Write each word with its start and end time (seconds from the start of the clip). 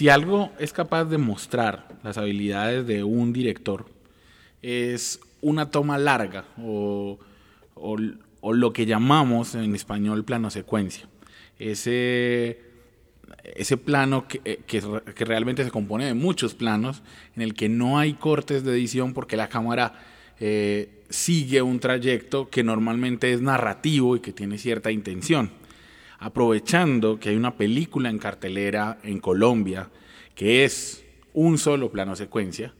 Si 0.00 0.08
algo 0.08 0.50
es 0.58 0.72
capaz 0.72 1.04
de 1.04 1.18
mostrar 1.18 1.86
las 2.02 2.16
habilidades 2.16 2.86
de 2.86 3.04
un 3.04 3.34
director, 3.34 3.84
es 4.62 5.20
una 5.42 5.70
toma 5.70 5.98
larga 5.98 6.46
o, 6.56 7.18
lo 8.42 8.72
que 8.72 8.86
llamamos 8.86 9.54
en 9.54 9.74
español 9.74 10.24
plano 10.24 10.48
secuencia. 10.48 11.06
Ese, 11.58 12.60
ese 13.44 13.76
plano 13.76 14.26
que, 14.26 14.64
realmente 15.18 15.64
se 15.64 15.70
compone 15.70 16.06
de 16.06 16.14
muchos 16.14 16.54
planos, 16.54 17.02
en 17.36 17.42
el 17.42 17.52
que 17.52 17.68
no 17.68 17.98
hay 17.98 18.14
cortes 18.14 18.64
de 18.64 18.72
edición 18.72 19.12
porque 19.12 19.36
la 19.36 19.50
cámara 19.50 19.92
eh, 20.38 21.02
sigue 21.10 21.60
un 21.60 21.78
trayecto 21.78 22.48
que 22.48 22.64
normalmente 22.64 23.34
es 23.34 23.42
narrativo 23.42 24.16
y 24.16 24.20
que 24.20 24.32
tiene 24.32 24.56
cierta 24.56 24.90
intención 24.90 25.59
aprovechando 26.20 27.18
que 27.18 27.30
hay 27.30 27.36
una 27.36 27.56
película 27.56 28.10
en 28.10 28.18
cartelera 28.18 28.98
en 29.02 29.18
Colombia 29.18 29.88
que 30.34 30.64
es 30.64 31.02
un 31.32 31.58
solo 31.58 31.90
plano 31.90 32.14
secuencia, 32.14 32.72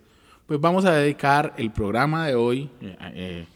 pues 0.47 0.61
vamos 0.61 0.85
a 0.85 0.93
dedicar 0.93 1.55
el 1.57 1.71
programa 1.71 2.27
de 2.27 2.35
hoy 2.35 2.71
eh, 2.81 3.47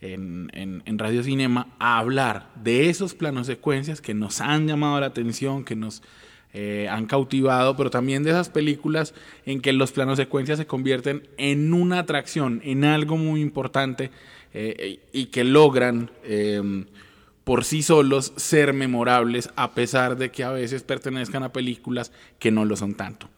eh, 0.00 0.12
en, 0.12 0.98
Radio 0.98 1.22
Cinema 1.22 1.68
a 1.78 1.98
hablar 1.98 2.50
de 2.62 2.88
esos 2.88 3.14
planos 3.14 3.46
secuencias 3.46 4.00
que 4.00 4.14
nos 4.14 4.40
han 4.40 4.66
llamado 4.66 5.00
la 5.00 5.06
atención, 5.06 5.64
que 5.64 5.76
nos 5.76 6.02
eh, 6.54 6.88
han 6.90 7.06
cautivado, 7.06 7.76
pero 7.76 7.90
también 7.90 8.22
de 8.22 8.30
esas 8.30 8.48
películas 8.48 9.14
en 9.44 9.60
que 9.60 9.72
los 9.72 9.92
planos 9.92 10.16
secuencias 10.16 10.58
se 10.58 10.66
convierten 10.66 11.28
en 11.36 11.74
una 11.74 11.98
atracción, 11.98 12.62
en 12.64 12.84
algo 12.84 13.16
muy 13.16 13.42
importante 13.42 14.10
y 15.12 15.26
que 15.26 15.44
logran 15.44 16.10
por 17.46 17.64
sí 17.64 17.84
solos 17.84 18.32
ser 18.34 18.72
memorables 18.72 19.50
a 19.54 19.70
pesar 19.70 20.16
de 20.16 20.32
que 20.32 20.42
a 20.42 20.50
veces 20.50 20.82
pertenezcan 20.82 21.44
a 21.44 21.52
películas 21.52 22.10
que 22.40 22.50
no 22.50 22.64
lo 22.64 22.74
son 22.74 22.94
tanto. 22.94 23.28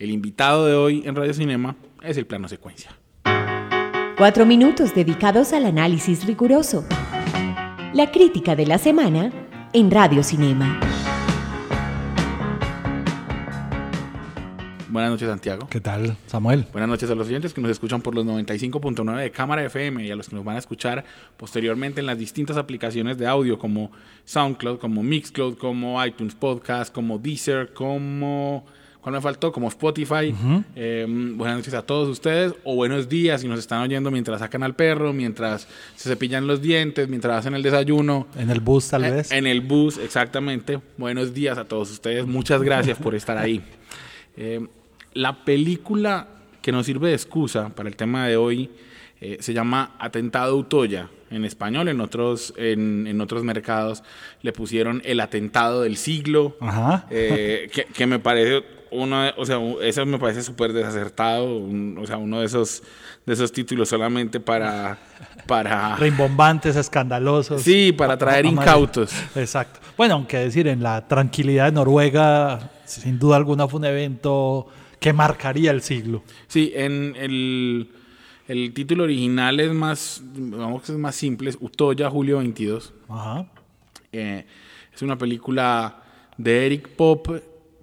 El 0.00 0.10
invitado 0.10 0.66
de 0.66 0.74
hoy 0.74 1.04
en 1.06 1.14
Radio 1.14 1.32
Cinema 1.32 1.76
es 2.02 2.16
el 2.16 2.26
plano 2.26 2.48
secuencia. 2.48 2.90
Cuatro 4.18 4.46
minutos 4.46 4.96
dedicados 4.96 5.52
al 5.52 5.64
análisis 5.64 6.26
riguroso. 6.26 6.84
La 7.94 8.10
crítica 8.10 8.56
de 8.56 8.66
la 8.66 8.78
semana 8.78 9.30
en 9.72 9.92
Radio 9.92 10.24
Cinema. 10.24 10.80
Buenas 14.92 15.10
noches, 15.10 15.26
Santiago. 15.26 15.66
¿Qué 15.70 15.80
tal, 15.80 16.18
Samuel? 16.26 16.66
Buenas 16.70 16.86
noches 16.86 17.08
a 17.08 17.14
los 17.14 17.26
oyentes 17.26 17.54
que 17.54 17.62
nos 17.62 17.70
escuchan 17.70 18.02
por 18.02 18.14
los 18.14 18.26
95.9 18.26 19.22
de 19.22 19.30
Cámara 19.30 19.64
FM 19.64 20.04
y 20.04 20.10
a 20.10 20.16
los 20.16 20.28
que 20.28 20.36
nos 20.36 20.44
van 20.44 20.56
a 20.56 20.58
escuchar 20.58 21.02
posteriormente 21.38 22.00
en 22.00 22.06
las 22.06 22.18
distintas 22.18 22.58
aplicaciones 22.58 23.16
de 23.16 23.26
audio 23.26 23.58
como 23.58 23.90
SoundCloud, 24.26 24.78
como 24.78 25.02
Mixcloud, 25.02 25.56
como 25.56 26.04
iTunes 26.04 26.34
Podcast, 26.34 26.92
como 26.92 27.18
Deezer, 27.18 27.72
como... 27.72 28.66
¿Cuál 29.00 29.14
me 29.14 29.20
faltó? 29.22 29.50
Como 29.50 29.68
Spotify. 29.68 30.34
Eh, 30.76 31.06
buenas 31.08 31.56
noches 31.56 31.72
a 31.72 31.80
todos 31.80 32.10
ustedes 32.10 32.52
o 32.62 32.76
buenos 32.76 33.08
días 33.08 33.40
si 33.40 33.48
nos 33.48 33.58
están 33.60 33.80
oyendo 33.80 34.10
mientras 34.10 34.40
sacan 34.40 34.62
al 34.62 34.76
perro, 34.76 35.14
mientras 35.14 35.66
se 35.96 36.10
cepillan 36.10 36.46
los 36.46 36.60
dientes, 36.60 37.08
mientras 37.08 37.38
hacen 37.38 37.54
el 37.54 37.62
desayuno. 37.62 38.26
En 38.36 38.50
el 38.50 38.60
bus 38.60 38.90
tal 38.90 39.04
eh, 39.06 39.10
vez. 39.10 39.32
En 39.32 39.46
el 39.46 39.62
bus, 39.62 39.96
exactamente. 39.96 40.80
Buenos 40.98 41.32
días 41.32 41.56
a 41.56 41.64
todos 41.64 41.90
ustedes. 41.90 42.26
Muchas 42.26 42.62
gracias 42.62 42.98
por 42.98 43.14
estar 43.14 43.38
ahí. 43.38 43.62
Eh, 44.34 44.66
la 45.14 45.44
película 45.44 46.28
que 46.60 46.72
nos 46.72 46.86
sirve 46.86 47.08
de 47.08 47.14
excusa 47.14 47.68
para 47.70 47.88
el 47.88 47.96
tema 47.96 48.26
de 48.26 48.36
hoy 48.36 48.70
eh, 49.20 49.36
se 49.40 49.54
llama 49.54 49.94
Atentado 50.00 50.56
Utoya. 50.56 51.08
En 51.30 51.44
español, 51.44 51.88
en 51.88 52.00
otros, 52.00 52.52
en, 52.58 53.18
otros 53.20 53.42
mercados 53.42 54.02
le 54.42 54.52
pusieron 54.52 55.00
El 55.04 55.18
Atentado 55.20 55.82
del 55.82 55.96
Siglo, 55.96 56.56
eh, 57.08 57.70
que, 57.94 58.06
me 58.06 58.18
parece 58.18 58.62
uno, 58.90 59.30
o 59.38 59.46
sea, 59.46 59.58
eso 59.80 60.04
me 60.04 60.18
parece 60.18 60.42
súper 60.42 60.74
desacertado, 60.74 61.46
o 61.98 62.06
sea, 62.06 62.18
uno 62.18 62.40
de 62.40 62.46
esos, 62.46 62.82
de 63.24 63.32
esos 63.32 63.50
títulos 63.50 63.88
solamente 63.88 64.40
para, 64.40 64.98
para... 65.46 65.96
Rimbombantes, 66.00 66.76
escandalosos. 66.76 67.62
Sí, 67.62 67.92
para 67.92 68.18
traer 68.18 68.44
incautos. 68.44 69.14
Exacto. 69.34 69.80
Bueno, 69.96 70.14
aunque 70.14 70.36
decir, 70.36 70.68
en 70.68 70.82
la 70.82 71.08
tranquilidad 71.08 71.66
de 71.66 71.72
Noruega, 71.72 72.70
sin 72.84 73.18
duda 73.18 73.36
alguna 73.36 73.68
fue 73.68 73.78
un 73.78 73.86
evento 73.86 74.68
que 75.02 75.12
marcaría 75.12 75.72
el 75.72 75.82
siglo. 75.82 76.22
Sí, 76.46 76.72
en 76.74 77.14
el, 77.18 77.90
el 78.46 78.72
título 78.72 79.04
original 79.04 79.58
es 79.58 79.72
más, 79.72 80.22
vamos 80.34 80.82
que 80.84 80.92
es 80.92 80.98
más 80.98 81.16
simple, 81.16 81.50
es 81.50 81.58
Utoya, 81.60 82.08
Julio 82.08 82.38
22. 82.38 82.94
Ajá. 83.08 83.46
Eh, 84.12 84.46
es 84.94 85.02
una 85.02 85.18
película 85.18 86.02
de 86.38 86.66
Eric 86.66 86.88
Pop, 86.90 87.28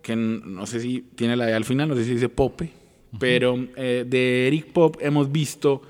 que 0.02 0.16
no 0.16 0.66
sé 0.66 0.80
si 0.80 1.02
tiene 1.16 1.36
la 1.36 1.46
de 1.46 1.54
al 1.54 1.66
final, 1.66 1.90
no 1.90 1.96
sé 1.96 2.06
si 2.06 2.14
dice 2.14 2.30
Pope, 2.30 2.72
pero 3.20 3.68
eh, 3.76 4.06
de 4.08 4.48
Eric 4.48 4.72
Pop 4.72 4.96
hemos 5.02 5.30
visto 5.30 5.82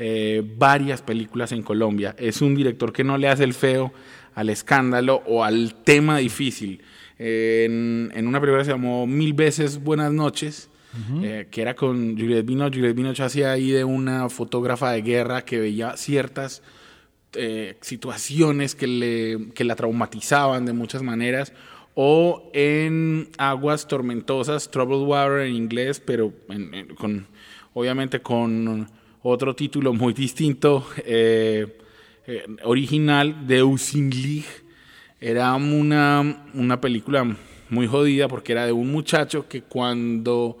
eh, 0.00 0.42
varias 0.58 1.00
películas 1.00 1.52
en 1.52 1.62
Colombia. 1.62 2.16
Es 2.18 2.42
un 2.42 2.56
director 2.56 2.92
que 2.92 3.04
no 3.04 3.18
le 3.18 3.28
hace 3.28 3.44
el 3.44 3.54
feo 3.54 3.92
al 4.34 4.48
escándalo 4.48 5.22
o 5.26 5.44
al 5.44 5.76
tema 5.84 6.18
difícil. 6.18 6.80
en, 7.18 8.10
en, 8.14 8.26
una 8.26 8.40
película 8.40 8.62
que 8.62 8.64
se 8.64 8.72
llamó 8.72 9.06
Mil 9.06 9.32
veces 9.32 9.80
Buenas 9.80 10.12
noches, 10.12 10.70
eh, 11.22 11.48
que 11.50 11.62
era 11.62 11.74
con 11.74 12.18
Juliette 12.18 12.44
Binoche. 12.44 12.78
Juliette 12.78 12.96
Binoche 12.96 13.22
hacía 13.22 13.52
ahí 13.52 13.70
de 13.70 13.84
una 13.84 14.28
fotógrafa 14.28 14.92
de 14.92 15.02
guerra 15.02 15.44
que 15.44 15.58
veía 15.58 15.96
ciertas 15.96 16.62
eh, 17.34 17.76
situaciones 17.80 18.74
que, 18.74 18.86
le, 18.86 19.52
que 19.54 19.64
la 19.64 19.74
traumatizaban 19.74 20.66
de 20.66 20.72
muchas 20.72 21.02
maneras. 21.02 21.52
O 21.94 22.50
en 22.54 23.28
Aguas 23.38 23.86
Tormentosas, 23.88 24.70
Troubled 24.70 25.06
Water 25.06 25.46
en 25.46 25.54
inglés, 25.54 26.00
pero 26.00 26.32
con, 26.96 27.26
obviamente 27.74 28.20
con 28.20 28.88
otro 29.22 29.54
título 29.54 29.92
muy 29.92 30.12
distinto, 30.14 30.86
eh, 30.98 31.78
original, 32.64 33.46
de 33.46 33.62
Usinglich. 33.62 34.46
Era 35.20 35.54
una, 35.54 36.46
una 36.54 36.80
película 36.80 37.36
muy 37.72 37.86
jodida 37.86 38.28
porque 38.28 38.52
era 38.52 38.66
de 38.66 38.72
un 38.72 38.92
muchacho 38.92 39.48
que 39.48 39.62
cuando 39.62 40.58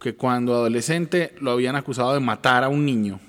que 0.00 0.14
cuando 0.14 0.54
adolescente 0.54 1.34
lo 1.40 1.50
habían 1.50 1.76
acusado 1.76 2.14
de 2.14 2.20
matar 2.20 2.64
a 2.64 2.68
un 2.68 2.84
niño 2.84 3.20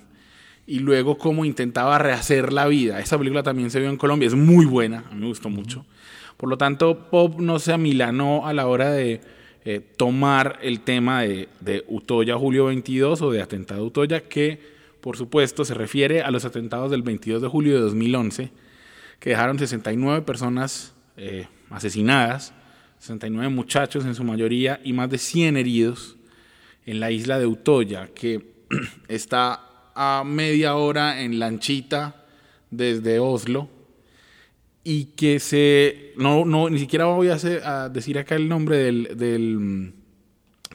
y 0.65 0.79
luego 0.79 1.17
cómo 1.17 1.43
intentaba 1.43 1.97
rehacer 1.97 2.53
la 2.53 2.67
vida. 2.67 2.99
Esa 2.99 3.17
película 3.17 3.43
también 3.43 3.69
se 3.69 3.79
vio 3.79 3.89
en 3.89 3.97
Colombia, 3.97 4.27
es 4.27 4.35
muy 4.35 4.65
buena, 4.65 5.03
a 5.09 5.13
mí 5.13 5.21
me 5.21 5.27
gustó 5.27 5.49
mucho. 5.49 5.85
Por 6.37 6.49
lo 6.49 6.57
tanto, 6.57 7.09
Pop 7.09 7.39
no 7.39 7.59
se 7.59 7.73
amilanó 7.73 8.47
a 8.47 8.53
la 8.53 8.67
hora 8.67 8.91
de 8.91 9.21
eh, 9.65 9.81
tomar 9.97 10.59
el 10.61 10.79
tema 10.79 11.21
de, 11.23 11.49
de, 11.59 11.83
Utoya 11.87 12.37
Julio 12.37 12.65
22 12.65 13.21
o 13.21 13.31
de 13.31 13.41
atentado 13.41 13.83
Utoya, 13.83 14.21
que 14.21 14.59
por 15.01 15.17
supuesto 15.17 15.65
se 15.65 15.73
refiere 15.73 16.21
a 16.21 16.31
los 16.31 16.45
atentados 16.45 16.89
del 16.89 17.01
22 17.01 17.41
de 17.41 17.47
julio 17.47 17.75
de 17.75 17.81
2011, 17.81 18.51
que 19.19 19.29
dejaron 19.31 19.59
69 19.59 20.21
personas 20.21 20.93
eh, 21.17 21.47
asesinadas, 21.69 22.53
69 22.99 23.49
muchachos 23.49 24.05
en 24.05 24.15
su 24.15 24.23
mayoría 24.23 24.79
y 24.83 24.93
más 24.93 25.09
de 25.09 25.17
100 25.17 25.57
heridos 25.57 26.17
en 26.85 26.99
la 26.99 27.11
isla 27.11 27.39
de 27.39 27.45
Utoya, 27.45 28.09
que 28.13 28.41
está 29.07 29.67
a 29.95 30.23
media 30.25 30.75
hora 30.75 31.21
en 31.21 31.39
lanchita 31.39 32.25
desde 32.69 33.19
Oslo 33.19 33.69
y 34.83 35.05
que 35.15 35.39
se 35.39 36.13
no 36.17 36.45
no 36.45 36.69
ni 36.69 36.79
siquiera 36.79 37.05
voy 37.05 37.29
a, 37.29 37.89
decir 37.89 38.17
acá 38.17 38.35
el 38.35 38.49
nombre 38.49 38.77
del, 38.77 39.59
mm, 39.59 39.93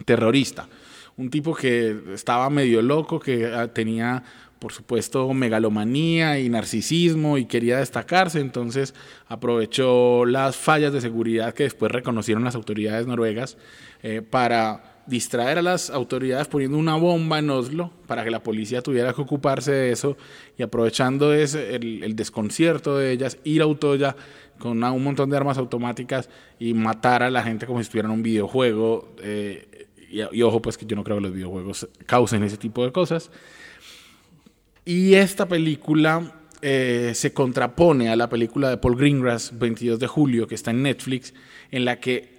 terrorista. 0.05 0.69
Un 1.17 1.31
tipo 1.31 1.55
que 1.55 1.97
estaba 2.13 2.51
medio 2.51 2.83
loco 2.83 3.19
que 3.19 3.47
ah, 3.47 3.73
tenía 3.73 4.23
por 4.59 4.73
supuesto 4.73 5.33
megalomanía 5.33 6.39
y 6.39 6.49
narcisismo 6.49 7.39
y 7.39 7.47
quería 7.47 7.79
destacarse 7.79 8.41
entonces 8.41 8.95
aprovechó 9.27 10.25
las 10.25 10.57
fallas 10.57 10.93
de 10.93 11.01
seguridad 11.01 11.53
que 11.53 11.65
después 11.65 11.93
reconocieron 11.93 12.45
las 12.45 12.55
autoridades 12.55 13.07
noruegas 13.07 13.59
eh, 14.03 14.23
para 14.23 14.96
distraer 15.07 15.59
a 15.59 15.63
las 15.63 15.91
autoridades 15.91 16.49
poniendo 16.49 16.79
una 16.79 16.97
bomba 16.97 17.39
en 17.39 17.51
Oslo 17.51 17.91
para 18.07 18.25
que 18.25 18.31
la 18.31 18.43
policía 18.43 18.83
tuviera 18.83 19.13
que 19.13 19.23
ocuparse 19.23 19.73
de 19.73 19.93
eso 19.93 20.17
y 20.59 20.63
aprovechando 20.63 21.33
ese, 21.33 21.77
el, 21.77 22.17
desconcierto 22.17 22.99
de 22.99 23.13
ellas, 23.13 23.39
ir 23.45 23.63
a 23.63 23.67
Utoya 23.67 24.17
con 24.59 24.83
un 24.83 25.05
montón 25.05 25.31
de 25.31 25.37
armas 25.37 25.59
automáticas 25.59 26.29
y 26.59 26.75
matar 26.75 27.23
a 27.23 27.31
la 27.31 27.43
gente 27.43 27.67
como 27.67 27.79
si 27.79 27.83
estuviera 27.83 28.09
en 28.09 28.15
un 28.15 28.23
videojuego. 28.23 29.15
Eh, 29.23 29.87
y, 30.09 30.43
ojo, 30.43 30.63
pues 30.63 30.79
que 30.79 30.87
yo 30.87 30.97
no 30.97 31.05
creo 31.05 31.17
que 31.19 31.23
los 31.23 31.33
videojuegos 31.33 31.89
causen 32.07 32.43
ese 32.43 32.57
tipo 32.57 32.85
de 32.85 32.93
cosas. 32.93 33.31
Y 34.85 35.15
esta 35.15 35.47
película 35.47 36.33
eh, 36.63 37.13
se 37.15 37.33
contrapone 37.33 38.09
a 38.09 38.17
la 38.17 38.29
película 38.29 38.71
de 38.71 38.79
Paul 38.79 38.97
Greengrass, 38.97 39.59
22 39.59 39.99
de 39.99 40.07
julio, 40.07 40.47
que 40.47 40.55
está 40.55 40.71
en 40.71 40.83
Netflix, 40.83 41.35
en 41.71 41.85
la 41.85 42.01
que 42.01 42.36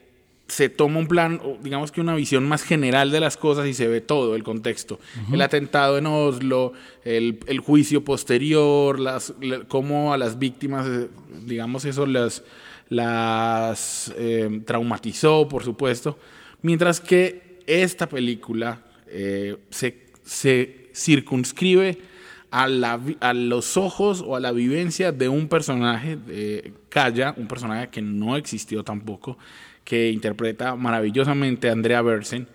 se 0.48 0.70
toma 0.70 1.00
un 1.00 1.08
plan, 1.08 1.42
digamos 1.62 1.92
que 1.92 2.00
una 2.00 2.16
visión 2.16 2.48
más 2.48 2.64
general 2.64 3.12
de 3.12 3.20
las 3.20 3.36
cosas 3.36 3.68
y 3.68 3.74
se 3.74 3.88
ve 3.88 4.00
todo 4.00 4.36
el 4.36 4.44
contexto. 4.44 5.00
El 5.32 5.42
atentado 5.42 5.98
en 5.98 6.06
Oslo, 6.06 6.74
el, 7.04 7.60
juicio 7.60 8.04
posterior, 8.04 9.00
las, 9.00 9.34
cómo 9.68 10.14
a 10.14 10.18
las 10.18 10.40
víctimas, 10.40 10.88
eh, 10.88 11.10
digamos 11.46 11.84
eso, 11.86 12.06
las, 12.06 12.44
las 12.90 14.14
eh, 14.18 14.62
traumatizó, 14.66 15.48
por 15.50 15.64
supuesto. 15.64 16.18
Mientras 16.62 17.02
que 17.02 17.60
esta 17.68 18.08
película 18.08 18.82
eh, 19.08 19.58
se, 19.70 20.06
se, 20.24 20.88
circunscribe 20.94 22.00
a, 22.58 22.68
la, 22.68 23.00
a, 23.20 23.34
los 23.36 23.78
ojos 23.78 24.24
o 24.26 24.36
a 24.36 24.40
la 24.40 24.52
vivencia 24.52 25.12
de 25.12 25.30
un 25.30 25.48
personaje, 25.48 26.16
de 26.16 26.74
Kaya, 26.90 27.36
un 27.38 27.48
personaje 27.48 27.90
que 27.90 28.02
no 28.02 28.36
existió 28.36 28.84
tampoco, 28.84 29.38
que 29.84 30.10
interpreta 30.10 30.76
maravillosamente 30.76 31.70
a 31.70 31.74
Andrea 31.74 32.02
Bersen, 32.02 32.48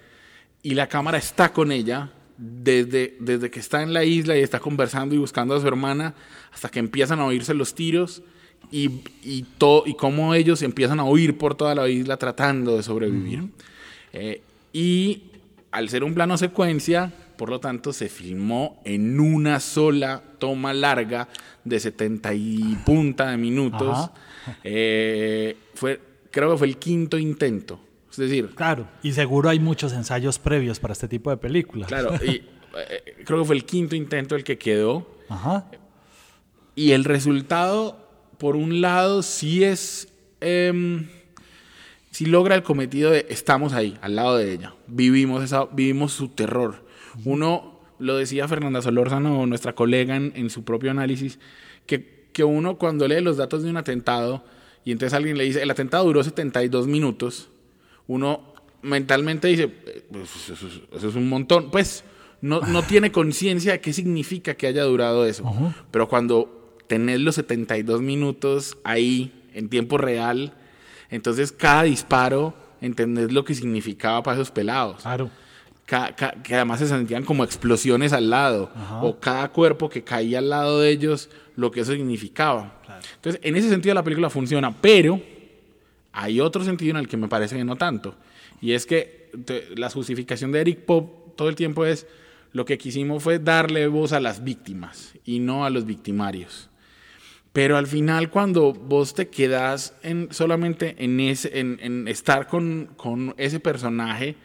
y 0.60 0.74
la 0.74 0.88
cámara 0.88 1.18
está 1.18 1.52
con 1.52 1.70
ella 1.70 2.10
desde, 2.36 3.16
desde 3.20 3.48
que 3.48 3.60
está 3.60 3.82
en 3.82 3.92
la 3.92 4.02
isla 4.02 4.36
y 4.36 4.40
está 4.40 4.58
conversando 4.58 5.14
y 5.14 5.18
buscando 5.18 5.54
a 5.54 5.60
su 5.60 5.68
hermana 5.68 6.14
hasta 6.52 6.68
que 6.68 6.80
empiezan 6.80 7.20
a 7.20 7.26
oírse 7.26 7.54
los 7.54 7.72
tiros 7.72 8.24
y, 8.72 9.02
y, 9.22 9.44
todo, 9.56 9.84
y 9.86 9.94
cómo 9.94 10.34
ellos 10.34 10.62
empiezan 10.62 10.98
a 10.98 11.04
huir 11.04 11.38
por 11.38 11.54
toda 11.54 11.76
la 11.76 11.88
isla 11.88 12.16
tratando 12.16 12.76
de 12.76 12.82
sobrevivir. 12.82 13.44
Eh, 14.12 14.42
y 14.72 15.22
al 15.70 15.88
ser 15.88 16.02
un 16.02 16.14
plano 16.14 16.36
secuencia, 16.36 17.12
por 17.36 17.50
lo 17.50 17.60
tanto, 17.60 17.92
se 17.92 18.08
filmó 18.08 18.80
en 18.84 19.20
una 19.20 19.60
sola 19.60 20.22
toma 20.38 20.72
larga 20.72 21.28
de 21.64 21.80
70 21.80 22.34
y 22.34 22.78
punta 22.84 23.30
de 23.30 23.36
minutos. 23.36 24.10
Eh, 24.64 25.56
fue 25.74 26.00
creo 26.32 26.50
que 26.50 26.58
fue 26.58 26.66
el 26.66 26.78
quinto 26.78 27.18
intento. 27.18 27.78
Es 28.10 28.16
decir. 28.16 28.50
Claro, 28.54 28.88
y 29.02 29.12
seguro 29.12 29.48
hay 29.48 29.60
muchos 29.60 29.92
ensayos 29.92 30.38
previos 30.38 30.80
para 30.80 30.92
este 30.92 31.06
tipo 31.06 31.30
de 31.30 31.36
películas. 31.36 31.88
Claro, 31.88 32.14
y 32.24 32.42
eh, 32.76 33.22
creo 33.24 33.40
que 33.40 33.44
fue 33.44 33.54
el 33.54 33.64
quinto 33.64 33.94
intento 33.94 34.34
el 34.34 34.42
que 34.42 34.58
quedó. 34.58 35.06
Ajá. 35.28 35.66
Y 36.74 36.92
el 36.92 37.04
resultado, 37.04 37.98
por 38.38 38.56
un 38.56 38.80
lado, 38.80 39.22
sí 39.22 39.62
es. 39.62 40.08
Eh, 40.40 41.06
sí 42.10 42.26
logra 42.26 42.54
el 42.54 42.62
cometido 42.62 43.10
de 43.10 43.26
estamos 43.30 43.72
ahí, 43.72 43.96
al 44.02 44.16
lado 44.16 44.36
de 44.36 44.52
ella. 44.52 44.74
Vivimos, 44.86 45.42
esa, 45.42 45.66
vivimos 45.66 46.12
su 46.12 46.28
terror. 46.28 46.81
Uno, 47.24 47.80
lo 47.98 48.16
decía 48.16 48.48
Fernanda 48.48 48.82
Solórzano, 48.82 49.46
nuestra 49.46 49.74
colega 49.74 50.16
en, 50.16 50.32
en 50.34 50.50
su 50.50 50.64
propio 50.64 50.90
análisis, 50.90 51.38
que, 51.86 52.26
que 52.32 52.44
uno 52.44 52.78
cuando 52.78 53.06
lee 53.08 53.20
los 53.20 53.36
datos 53.36 53.62
de 53.62 53.70
un 53.70 53.76
atentado 53.76 54.44
y 54.84 54.92
entonces 54.92 55.14
alguien 55.14 55.38
le 55.38 55.44
dice, 55.44 55.62
el 55.62 55.70
atentado 55.70 56.04
duró 56.04 56.24
72 56.24 56.86
minutos, 56.86 57.48
uno 58.06 58.52
mentalmente 58.82 59.48
dice, 59.48 59.72
eh, 59.86 60.04
pues 60.10 60.50
eso, 60.50 61.08
es 61.08 61.14
un 61.14 61.28
montón, 61.28 61.70
pues 61.70 62.04
no, 62.40 62.60
no 62.60 62.82
tiene 62.86 63.12
conciencia 63.12 63.72
de 63.72 63.80
qué 63.80 63.92
significa 63.92 64.54
que 64.54 64.66
haya 64.66 64.82
durado 64.82 65.24
eso, 65.24 65.44
pero 65.90 66.08
cuando 66.08 66.76
tenés 66.88 67.20
los 67.20 67.36
72 67.36 68.00
minutos 68.00 68.76
ahí 68.82 69.32
en 69.54 69.68
tiempo 69.68 69.98
real, 69.98 70.52
entonces 71.10 71.52
cada 71.52 71.84
disparo 71.84 72.54
entendés 72.80 73.30
lo 73.30 73.44
que 73.44 73.54
significaba 73.54 74.22
para 74.22 74.36
esos 74.36 74.50
pelados. 74.50 75.02
Claro. 75.02 75.30
Que 75.86 76.54
además 76.54 76.78
se 76.78 76.88
sentían 76.88 77.24
como 77.24 77.44
explosiones 77.44 78.12
al 78.12 78.30
lado, 78.30 78.70
o 79.02 79.18
cada 79.18 79.48
cuerpo 79.50 79.88
que 79.88 80.02
caía 80.02 80.38
al 80.38 80.50
lado 80.50 80.80
de 80.80 80.90
ellos, 80.90 81.28
lo 81.56 81.70
que 81.70 81.80
eso 81.80 81.92
significaba. 81.92 82.80
Entonces, 83.16 83.40
en 83.44 83.56
ese 83.56 83.68
sentido 83.68 83.94
la 83.94 84.04
película 84.04 84.30
funciona, 84.30 84.74
pero 84.80 85.20
hay 86.12 86.40
otro 86.40 86.64
sentido 86.64 86.92
en 86.92 86.98
el 86.98 87.08
que 87.08 87.16
me 87.16 87.28
parece 87.28 87.56
que 87.56 87.64
no 87.64 87.76
tanto. 87.76 88.14
Y 88.60 88.72
es 88.72 88.86
que 88.86 89.30
la 89.76 89.90
justificación 89.90 90.52
de 90.52 90.60
Eric 90.60 90.80
Pop 90.80 91.36
todo 91.36 91.48
el 91.48 91.56
tiempo 91.56 91.84
es 91.84 92.06
lo 92.52 92.64
que 92.64 92.78
quisimos 92.78 93.22
fue 93.22 93.38
darle 93.38 93.86
voz 93.86 94.12
a 94.12 94.20
las 94.20 94.44
víctimas 94.44 95.14
y 95.24 95.40
no 95.40 95.64
a 95.64 95.70
los 95.70 95.86
victimarios. 95.86 96.68
Pero 97.52 97.76
al 97.76 97.86
final, 97.86 98.30
cuando 98.30 98.72
vos 98.72 99.14
te 99.14 99.28
quedas 99.28 99.94
en, 100.02 100.28
solamente 100.30 100.94
en, 100.98 101.20
ese, 101.20 101.58
en, 101.58 101.78
en 101.82 102.08
estar 102.08 102.46
con, 102.46 102.90
con, 102.96 103.34
ese 103.36 103.60
personaje, 103.60 104.36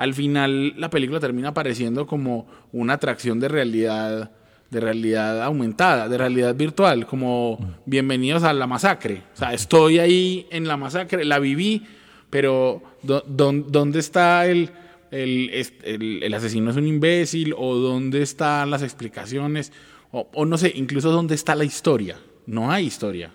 al 0.00 0.14
final 0.14 0.72
la 0.80 0.88
película 0.88 1.20
termina 1.20 1.52
pareciendo 1.52 2.06
como 2.06 2.46
una 2.72 2.94
atracción 2.94 3.38
de 3.38 3.48
realidad 3.48 4.30
de 4.70 4.80
realidad 4.80 5.42
aumentada, 5.42 6.08
de 6.08 6.16
realidad 6.16 6.54
virtual, 6.54 7.04
como 7.04 7.58
bienvenidos 7.84 8.44
a 8.44 8.54
la 8.54 8.66
masacre. 8.66 9.24
O 9.34 9.36
sea, 9.36 9.52
estoy 9.52 9.98
ahí 9.98 10.46
en 10.50 10.66
la 10.66 10.78
masacre, 10.78 11.26
la 11.26 11.38
viví, 11.38 11.82
pero 12.30 12.80
¿dónde 13.02 13.98
está 13.98 14.46
el, 14.46 14.70
el, 15.10 16.32
asesino 16.32 16.70
es 16.70 16.76
un 16.78 16.86
imbécil? 16.86 17.52
¿O 17.58 17.74
dónde 17.74 18.22
están 18.22 18.70
las 18.70 18.82
explicaciones? 18.82 19.70
O, 20.12 20.46
no 20.46 20.56
sé, 20.56 20.72
incluso 20.76 21.10
dónde 21.10 21.34
está 21.34 21.54
la 21.54 21.64
historia. 21.64 22.16
No 22.46 22.70
hay 22.70 22.86
historia. 22.86 23.32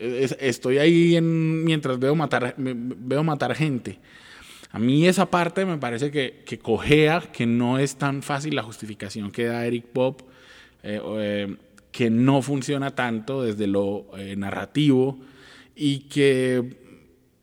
Estoy, 0.00 0.78
ahí 0.78 1.14
en, 1.14 1.62
mientras 1.62 2.00
veo 2.00 2.16
matar, 2.16 2.56
veo 2.56 3.22
matar 3.22 3.54
gente. 3.54 4.00
A 4.72 4.78
mí 4.78 5.06
esa 5.06 5.30
parte 5.30 5.66
me 5.66 5.76
parece 5.76 6.10
que, 6.10 6.42
que 6.46 6.58
cojea, 6.58 7.20
que 7.32 7.46
no 7.46 7.78
es 7.78 7.96
tan 7.96 8.22
fácil 8.22 8.56
la 8.56 8.62
justificación 8.62 9.30
que 9.30 9.44
da 9.44 9.66
Eric 9.66 9.84
Pop 9.86 10.22
eh, 10.82 11.00
eh, 11.18 11.56
que 11.92 12.10
no 12.10 12.42
funciona 12.42 12.94
tanto 12.94 13.42
desde 13.42 13.66
lo 13.66 14.06
eh, 14.16 14.34
narrativo 14.34 15.18
y 15.76 16.00
que, 16.08 16.81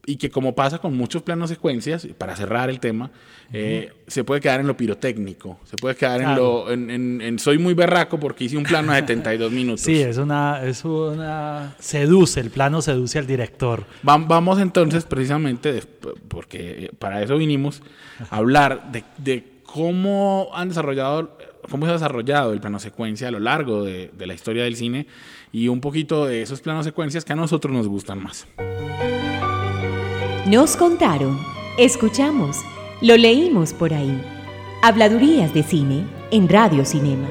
y 0.10 0.16
que 0.16 0.32
como 0.32 0.56
pasa 0.56 0.80
con 0.80 0.98
muchos 0.98 1.22
planos 1.22 1.52
secuencias, 1.52 2.08
para 2.18 2.36
cerrar 2.36 2.72
el 2.72 2.80
tema, 2.80 3.12
se 3.52 4.24
puede 4.24 4.42
quedar 4.42 4.60
en 4.60 4.66
lo 4.66 4.76
pirotécnico, 4.76 5.60
se 5.66 5.78
puede 5.78 5.96
quedar 5.96 6.22
en 6.22 6.36
lo... 6.36 6.72
En, 6.72 7.38
soy 7.38 7.60
muy 7.60 7.76
berraco 7.76 8.20
porque 8.20 8.46
hice 8.46 8.58
un 8.58 8.64
plano 8.64 8.92
de 8.92 9.00
72 9.02 9.52
minutos. 9.52 9.82
Sí, 9.82 10.02
es 10.02 10.18
una, 10.18 10.64
es 10.66 10.84
una... 10.84 11.76
Seduce, 11.78 12.40
el 12.40 12.50
plano 12.50 12.82
seduce 12.82 13.20
al 13.20 13.28
director. 13.28 13.86
vamos 14.02 14.60
entonces 14.60 15.06
precisamente, 15.06 15.84
porque 16.28 16.92
para 16.98 17.22
eso 17.22 17.38
vinimos, 17.38 17.84
a 18.32 18.38
hablar 18.38 18.92
de, 18.92 19.04
de 19.18 19.62
cómo 19.64 20.50
han 20.56 20.70
desarrollado 20.70 21.38
cómo 21.70 21.86
se 21.86 21.92
ha 21.92 21.94
desarrollado 21.94 22.52
el 22.52 22.60
plano 22.60 22.80
secuencia 22.80 23.28
a 23.28 23.32
lo 23.32 23.40
largo 23.40 23.84
de, 23.84 24.12
la 24.18 24.34
historia 24.34 24.64
del 24.64 24.76
cine 24.76 25.06
y 25.52 25.68
un 25.68 25.82
poquito 25.82 26.26
de 26.26 26.42
esos 26.42 26.62
planos 26.62 26.86
secuencias 26.86 27.26
que 27.26 27.34
a 27.34 27.36
nosotros 27.36 27.72
nos 27.72 27.88
gustan 27.88 28.24
más. 28.24 28.48
Nos 30.50 30.76
contaron, 30.76 31.38
escuchamos, 31.78 32.58
lo 33.04 33.16
leímos 33.18 33.72
por 33.72 33.94
ahí. 33.94 34.20
Habladurías 34.82 35.54
de 35.54 35.62
cine 35.62 36.08
en 36.32 36.50
Radio 36.50 36.84
Cinema. 36.86 37.28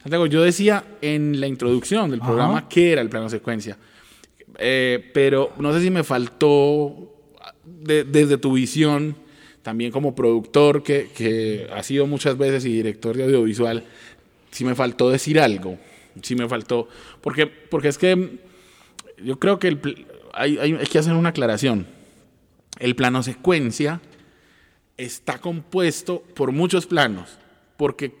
Santiago, 0.00 0.26
yo 0.26 0.42
decía 0.42 0.84
en 1.02 1.40
la 1.40 1.48
introducción 1.48 2.12
del 2.12 2.20
programa 2.20 2.68
qué 2.68 2.92
era 2.92 3.02
el 3.02 3.08
plano 3.08 3.28
secuencia, 3.28 3.78
eh, 4.60 5.10
pero 5.12 5.50
no 5.58 5.72
sé 5.72 5.80
si 5.80 5.90
me 5.90 6.04
faltó 6.04 7.16
desde 7.64 8.38
tu 8.38 8.52
visión 8.52 9.16
también 9.62 9.90
como 9.90 10.14
productor 10.14 10.84
que, 10.84 11.68
ha 11.74 11.82
sido 11.82 12.06
muchas 12.06 12.38
veces 12.38 12.64
y 12.64 12.72
director 12.72 13.16
de 13.16 13.24
audiovisual, 13.24 13.82
si 14.52 14.64
me 14.64 14.76
faltó 14.76 15.10
decir 15.10 15.40
algo, 15.40 15.78
si 16.22 16.36
me 16.36 16.48
faltó, 16.48 16.88
porque, 17.22 17.48
porque 17.48 17.88
es 17.88 17.98
que 17.98 18.38
yo 19.18 19.40
creo 19.40 19.58
que 19.58 19.76
hay, 20.34 20.58
hay, 20.58 20.76
que 20.86 20.98
hacer 20.98 21.14
una 21.14 21.30
aclaración. 21.30 21.86
El 22.78 22.94
plano 22.96 23.22
secuencia 23.22 24.00
está 24.96 25.38
compuesto 25.38 26.22
por 26.34 26.52
muchos 26.52 26.86
planos, 26.86 27.38
porque, 27.76 28.14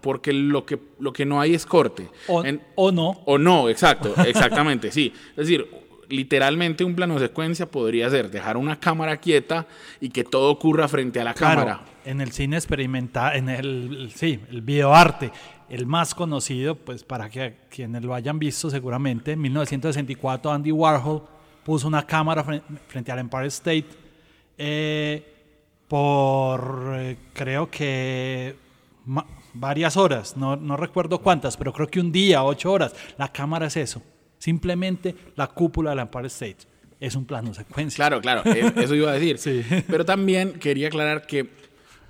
porque 0.00 0.32
lo, 0.32 0.64
que, 0.66 0.78
lo 0.98 1.12
que 1.12 1.24
no 1.24 1.40
hay 1.40 1.54
es 1.54 1.66
corte. 1.66 2.08
O, 2.28 2.42
o 2.76 2.92
no. 2.92 3.22
O 3.26 3.38
no, 3.38 3.68
exacto, 3.68 4.14
exactamente, 4.26 4.90
sí. 4.90 5.12
Es 5.30 5.36
decir, 5.36 5.66
literalmente 6.08 6.84
un 6.84 6.94
plano 6.94 7.18
secuencia 7.18 7.70
podría 7.70 8.08
ser 8.10 8.30
dejar 8.30 8.56
una 8.56 8.78
cámara 8.78 9.16
quieta 9.16 9.66
y 10.00 10.10
que 10.10 10.24
todo 10.24 10.50
ocurra 10.50 10.88
frente 10.88 11.20
a 11.20 11.24
la 11.24 11.34
cámara. 11.34 11.82
En 12.04 12.20
el 12.20 12.32
cine 12.32 12.56
experimental, 12.56 13.36
en 13.36 13.48
el, 13.48 14.12
sí, 14.14 14.38
el 14.50 14.60
videoarte, 14.60 15.32
el 15.70 15.86
más 15.86 16.14
conocido, 16.14 16.74
pues 16.76 17.02
para 17.02 17.30
que 17.30 17.56
quienes 17.70 18.04
lo 18.04 18.14
hayan 18.14 18.38
visto 18.38 18.70
seguramente, 18.70 19.32
en 19.32 19.40
1964 19.40 20.52
Andy 20.52 20.72
Warhol 20.72 21.33
puso 21.64 21.88
una 21.88 22.06
cámara 22.06 22.44
frente 22.86 23.10
al 23.10 23.18
Empire 23.18 23.46
State 23.46 23.86
eh, 24.56 25.34
por 25.88 26.92
eh, 26.96 27.16
creo 27.32 27.70
que 27.70 28.56
varias 29.52 29.96
horas, 29.96 30.36
no, 30.36 30.56
no 30.56 30.76
recuerdo 30.76 31.20
cuántas, 31.20 31.56
pero 31.56 31.72
creo 31.72 31.86
que 31.86 32.00
un 32.00 32.10
día, 32.12 32.42
ocho 32.44 32.72
horas. 32.72 32.94
La 33.18 33.28
cámara 33.28 33.66
es 33.66 33.76
eso, 33.76 34.02
simplemente 34.38 35.14
la 35.36 35.48
cúpula 35.48 35.90
del 35.90 36.00
Empire 36.00 36.26
State. 36.26 36.58
Es 37.00 37.16
un 37.16 37.26
plano 37.26 37.52
secuencia. 37.52 37.96
Claro, 37.96 38.20
claro, 38.20 38.42
e, 38.44 38.72
eso 38.82 38.94
iba 38.94 39.10
a 39.10 39.14
decir. 39.14 39.38
sí. 39.38 39.62
Pero 39.86 40.04
también 40.04 40.54
quería 40.54 40.86
aclarar 40.88 41.26
que 41.26 41.50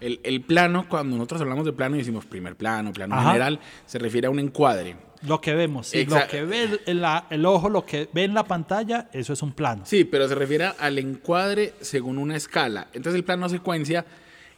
el, 0.01 0.21
el, 0.23 0.43
plano, 0.43 0.87
cuando 0.89 1.17
nosotros 1.17 1.41
hablamos 1.41 1.65
de 1.65 1.73
plano 1.73 1.97
y 1.97 2.01
decimos 2.01 2.27
primer 2.27 2.55
plano, 2.55 2.93
plano 2.93 3.21
general, 3.21 3.59
se 3.87 3.99
refiere 3.99 4.27
a 4.27 4.31
un 4.31 4.39
encuadre. 4.39 4.97
Lo 5.27 5.41
que 5.41 5.55
vemos, 5.55 5.89
sí, 5.89 6.05
lo 6.05 6.27
que 6.29 6.45
ve 6.45 6.81
el, 6.87 7.05
el, 7.31 7.47
ojo, 7.47 7.71
lo 7.71 7.85
que 7.87 8.09
ve 8.13 8.25
en 8.25 8.35
la 8.35 8.45
pantalla, 8.45 9.09
eso 9.13 9.33
es 9.33 9.43
un 9.43 9.53
plano. 9.53 9.83
Sí, 9.87 10.05
pero 10.05 10.29
se 10.29 10.35
refiere 10.35 10.71
al 10.79 10.99
encuadre 10.99 11.75
según 11.81 12.19
una 12.19 12.37
escala. 12.37 12.89
Entonces 12.93 13.15
el 13.15 13.25
plano 13.25 13.49
secuencia 13.49 14.05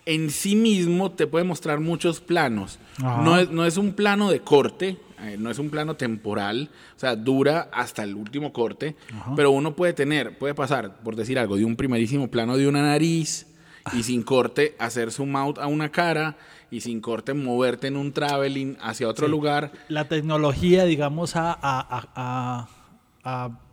en 0.06 0.30
sí 0.30 0.56
mismo 0.56 1.12
te 1.12 1.26
puede 1.26 1.44
mostrar 1.44 1.80
muchos 1.80 2.20
planos. 2.20 2.78
No 2.98 3.38
es, 3.38 3.50
no 3.50 3.64
es 3.64 3.76
un 3.76 3.92
plano 3.92 4.30
de 4.30 4.40
corte, 4.40 4.96
eh, 5.22 5.36
no 5.38 5.50
es 5.50 5.58
un 5.58 5.70
plano 5.70 5.96
temporal, 5.96 6.70
o 6.96 6.98
sea, 6.98 7.16
dura 7.16 7.68
hasta 7.72 8.02
el 8.02 8.14
último 8.14 8.52
corte, 8.52 8.96
pero 9.34 9.50
uno 9.50 9.74
puede 9.74 9.92
tener, 9.92 10.38
puede 10.38 10.54
pasar, 10.54 10.98
por 10.98 11.16
decir 11.16 11.38
algo, 11.38 11.56
de 11.56 11.64
un 11.64 11.76
primerísimo 11.76 12.28
plano 12.28 12.56
de 12.56 12.68
una 12.68 12.82
nariz 12.82 13.46
y 13.92 14.02
sin 14.02 14.22
corte 14.22 14.74
hacer 14.78 15.10
zoom 15.10 15.36
out 15.36 15.58
a 15.58 15.66
una 15.66 15.90
cara 15.90 16.36
y 16.70 16.80
sin 16.80 17.00
corte 17.00 17.34
moverte 17.34 17.86
en 17.86 17.96
un 17.96 18.12
traveling 18.12 18.76
hacia 18.80 19.08
otro 19.08 19.28
lugar. 19.28 19.72
La 19.88 20.08
tecnología, 20.08 20.84
digamos, 20.84 21.32
ha, 21.36 22.68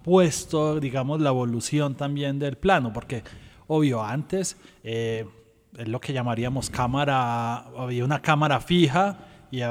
puesto, 0.04 0.80
digamos, 0.80 1.22
la 1.22 1.30
evolución 1.30 1.96
también 1.96 2.40
del 2.40 2.58
plano, 2.58 2.92
porque, 2.92 3.24
obvio, 3.68 4.04
antes 4.04 4.58
eh, 4.84 5.26
es 5.78 5.88
lo 5.88 6.02
que 6.02 6.12
llamaríamos 6.12 6.70
cámara, 6.70 7.66
había 7.78 8.04
una 8.04 8.22
cámara 8.22 8.60
fija 8.60 9.18
y, 9.52 9.62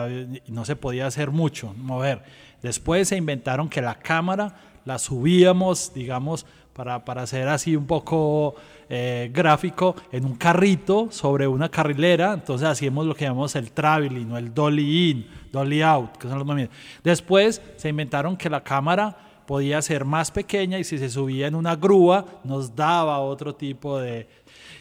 no 0.48 0.64
se 0.64 0.76
podía 0.76 1.06
hacer 1.06 1.30
mucho, 1.30 1.74
mover. 1.76 2.22
Después 2.62 3.08
se 3.08 3.16
inventaron 3.16 3.68
que 3.68 3.82
la 3.82 3.96
cámara 3.96 4.56
la 4.84 4.98
subíamos, 4.98 5.92
digamos, 5.94 6.46
para, 6.72 7.04
para 7.04 7.22
hacer 7.22 7.48
así 7.48 7.76
un 7.76 7.86
poco 7.86 8.54
eh, 8.94 9.30
gráfico 9.32 9.96
en 10.12 10.26
un 10.26 10.34
carrito 10.34 11.08
sobre 11.10 11.48
una 11.48 11.70
carrilera, 11.70 12.34
entonces 12.34 12.68
hacíamos 12.68 13.06
lo 13.06 13.14
que 13.14 13.24
llamamos 13.24 13.56
el 13.56 13.72
traveling 13.72 14.30
o 14.32 14.36
el 14.36 14.52
dolly 14.52 15.10
in, 15.10 15.26
dolly 15.50 15.80
out, 15.80 16.18
que 16.18 16.28
son 16.28 16.36
los 16.36 16.46
movimientos. 16.46 16.76
Después 17.02 17.62
se 17.76 17.88
inventaron 17.88 18.36
que 18.36 18.50
la 18.50 18.62
cámara 18.62 19.16
podía 19.46 19.80
ser 19.80 20.04
más 20.04 20.30
pequeña 20.30 20.78
y 20.78 20.84
si 20.84 20.98
se 20.98 21.08
subía 21.08 21.46
en 21.46 21.54
una 21.54 21.74
grúa 21.74 22.26
nos 22.44 22.76
daba 22.76 23.18
otro 23.20 23.54
tipo 23.54 23.98
de... 23.98 24.28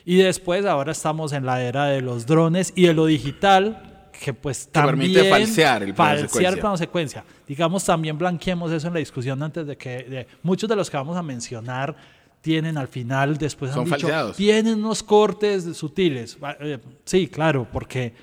Y 0.03 0.17
después 0.17 0.65
ahora 0.65 0.91
estamos 0.91 1.31
en 1.31 1.45
la 1.45 1.63
era 1.63 1.85
de 1.85 2.01
los 2.01 2.25
drones 2.25 2.73
y 2.75 2.87
de 2.87 2.93
lo 2.93 3.05
digital, 3.05 4.09
que 4.11 4.33
pues 4.33 4.67
también 4.67 5.13
permite 5.13 5.29
falsear 5.29 5.83
el 5.83 5.93
plano, 5.93 6.19
falsear 6.19 6.59
plano 6.59 6.75
secuencia. 6.75 7.23
Digamos, 7.47 7.85
también 7.85 8.17
blanqueemos 8.17 8.73
eso 8.73 8.87
en 8.87 8.93
la 8.93 8.99
discusión 8.99 9.41
antes 9.41 9.65
de 9.65 9.77
que 9.77 10.03
de, 10.03 10.27
muchos 10.43 10.69
de 10.69 10.75
los 10.75 10.89
que 10.89 10.97
vamos 10.97 11.15
a 11.15 11.23
mencionar 11.23 11.95
tienen 12.41 12.77
al 12.77 12.87
final, 12.87 13.37
después 13.37 13.71
han 13.75 13.85
dicho, 13.85 14.33
tienen 14.35 14.79
unos 14.79 15.03
cortes 15.03 15.63
sutiles. 15.77 16.37
Eh, 16.59 16.79
sí, 17.05 17.27
claro, 17.27 17.67
porque 17.71 18.13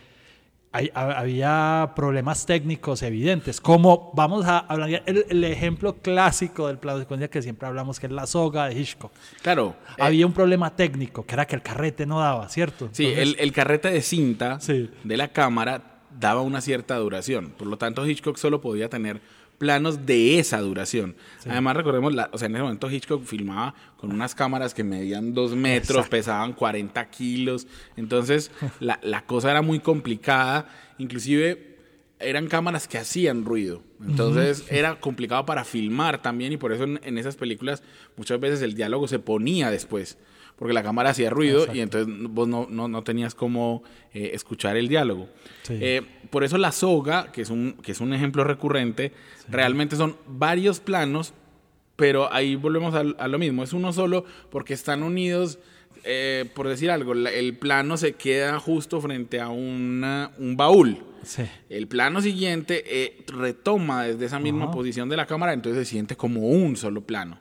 hay, 0.73 0.91
había 0.93 1.93
problemas 1.95 2.45
técnicos 2.45 3.03
evidentes, 3.03 3.61
como 3.61 4.11
vamos 4.15 4.45
a 4.45 4.59
hablar, 4.59 5.03
el, 5.07 5.45
ejemplo 5.45 5.97
clásico 5.97 6.67
del 6.67 6.79
plano 6.79 6.99
de 6.99 7.05
secuencia 7.05 7.29
que 7.29 7.41
siempre 7.41 7.69
hablamos, 7.69 7.99
que 7.99 8.07
es 8.07 8.13
la 8.13 8.27
soga 8.27 8.67
de 8.69 8.79
Hitchcock. 8.79 9.13
Claro. 9.41 9.77
Eh, 9.91 10.03
había 10.03 10.27
un 10.27 10.33
problema 10.33 10.75
técnico, 10.75 11.25
que 11.25 11.35
era 11.35 11.47
que 11.47 11.55
el 11.55 11.63
carrete 11.63 12.05
no 12.05 12.21
daba, 12.21 12.49
¿cierto? 12.49 12.89
Sí, 12.93 13.07
el, 13.07 13.37
el, 13.39 13.53
carrete 13.53 13.91
de 13.91 14.03
cinta 14.03 14.59
de 14.59 15.17
la 15.17 15.29
cámara 15.29 16.01
daba 16.19 16.43
una 16.43 16.61
cierta 16.61 16.97
duración, 16.97 17.51
por 17.57 17.69
lo 17.69 17.79
tanto 17.79 18.05
Hitchcock 18.07 18.37
solo 18.37 18.61
podía 18.61 18.89
tener 18.89 19.21
planos 19.59 20.07
de 20.07 20.39
esa 20.39 20.61
duración. 20.61 21.17
Además, 21.47 21.77
recordemos, 21.77 22.15
la, 22.15 22.31
o 22.33 22.39
sea, 22.39 22.47
en 22.47 22.55
ese 22.55 22.63
momento 22.63 22.91
Hitchcock 22.91 23.25
filmaba 23.25 23.75
con 23.97 24.13
unas 24.13 24.35
cámaras 24.35 24.73
que 24.73 24.85
medían 24.85 25.35
dos 25.35 25.55
metros, 25.55 26.09
pesaban 26.09 26.53
40 26.53 27.11
kilos. 27.11 27.67
Entonces, 27.97 28.51
la, 28.81 28.99
la, 29.03 29.27
cosa 29.27 29.51
era 29.51 29.63
muy 29.63 29.81
complicada. 29.81 30.69
Inclusive, 30.99 31.77
eran 32.21 32.47
cámaras 32.47 32.89
que 32.89 32.99
hacían 32.99 33.45
ruido. 33.45 33.83
Entonces, 34.07 34.65
era 34.71 35.01
complicado 35.01 35.45
para 35.45 35.65
filmar 35.65 36.23
también 36.23 36.53
y 36.53 36.57
por 36.57 36.73
eso 36.73 36.85
en 36.85 37.19
esas 37.19 37.37
películas 37.37 37.83
muchas 38.17 38.39
veces 38.39 38.63
el 38.63 38.75
diálogo 38.75 39.09
se 39.09 39.19
ponía 39.19 39.71
después 39.71 40.19
porque 40.59 40.75
la 40.75 40.83
cámara 40.83 41.11
hacía 41.11 41.31
ruido 41.31 41.73
y 41.73 41.81
entonces 41.81 42.13
vos 42.31 42.49
no, 42.49 42.67
no, 42.69 43.03
tenías 43.05 43.35
cómo 43.35 43.85
eh, 44.13 44.31
escuchar 44.35 44.77
el 44.77 44.89
diálogo. 44.89 45.29
Eh, 45.69 46.03
por 46.31 46.43
eso 46.43 46.59
la 46.59 46.73
soga, 46.73 47.31
que 47.31 47.43
es 47.43 47.51
un, 47.51 47.75
que 47.75 47.93
es 47.93 48.01
un 48.01 48.13
ejemplo 48.13 48.43
recurrente, 48.43 49.13
realmente 49.49 49.95
son 49.95 50.17
varios 50.27 50.81
planos, 50.81 51.33
pero 51.95 52.33
ahí 52.33 52.57
volvemos 52.57 52.95
a, 52.95 53.29
lo 53.29 53.39
mismo, 53.39 53.63
es 53.63 53.73
uno 53.73 53.93
solo 53.93 54.25
porque 54.51 54.75
están 54.75 55.05
unidos, 55.05 55.61
eh, 56.03 56.45
por 56.55 56.67
decir 56.67 56.91
algo, 56.91 57.13
el 57.13 57.57
plano 57.57 57.97
se 57.97 58.15
queda 58.15 58.59
justo 58.59 59.01
frente 59.01 59.41
a 59.41 59.49
una, 59.51 60.33
un 60.39 60.57
baúl. 60.57 61.05
El 61.69 61.87
plano 61.89 62.21
siguiente 62.21 63.15
retoma 63.27 64.05
desde 64.05 64.27
esa 64.27 64.39
misma 64.39 64.71
posición 64.71 65.09
de 65.09 65.17
la 65.17 65.27
cámara, 65.27 65.53
entonces 65.53 65.87
se 65.87 65.93
siente 65.93 66.17
como 66.17 66.49
un 66.49 66.77
solo 66.77 67.03
plano, 67.03 67.39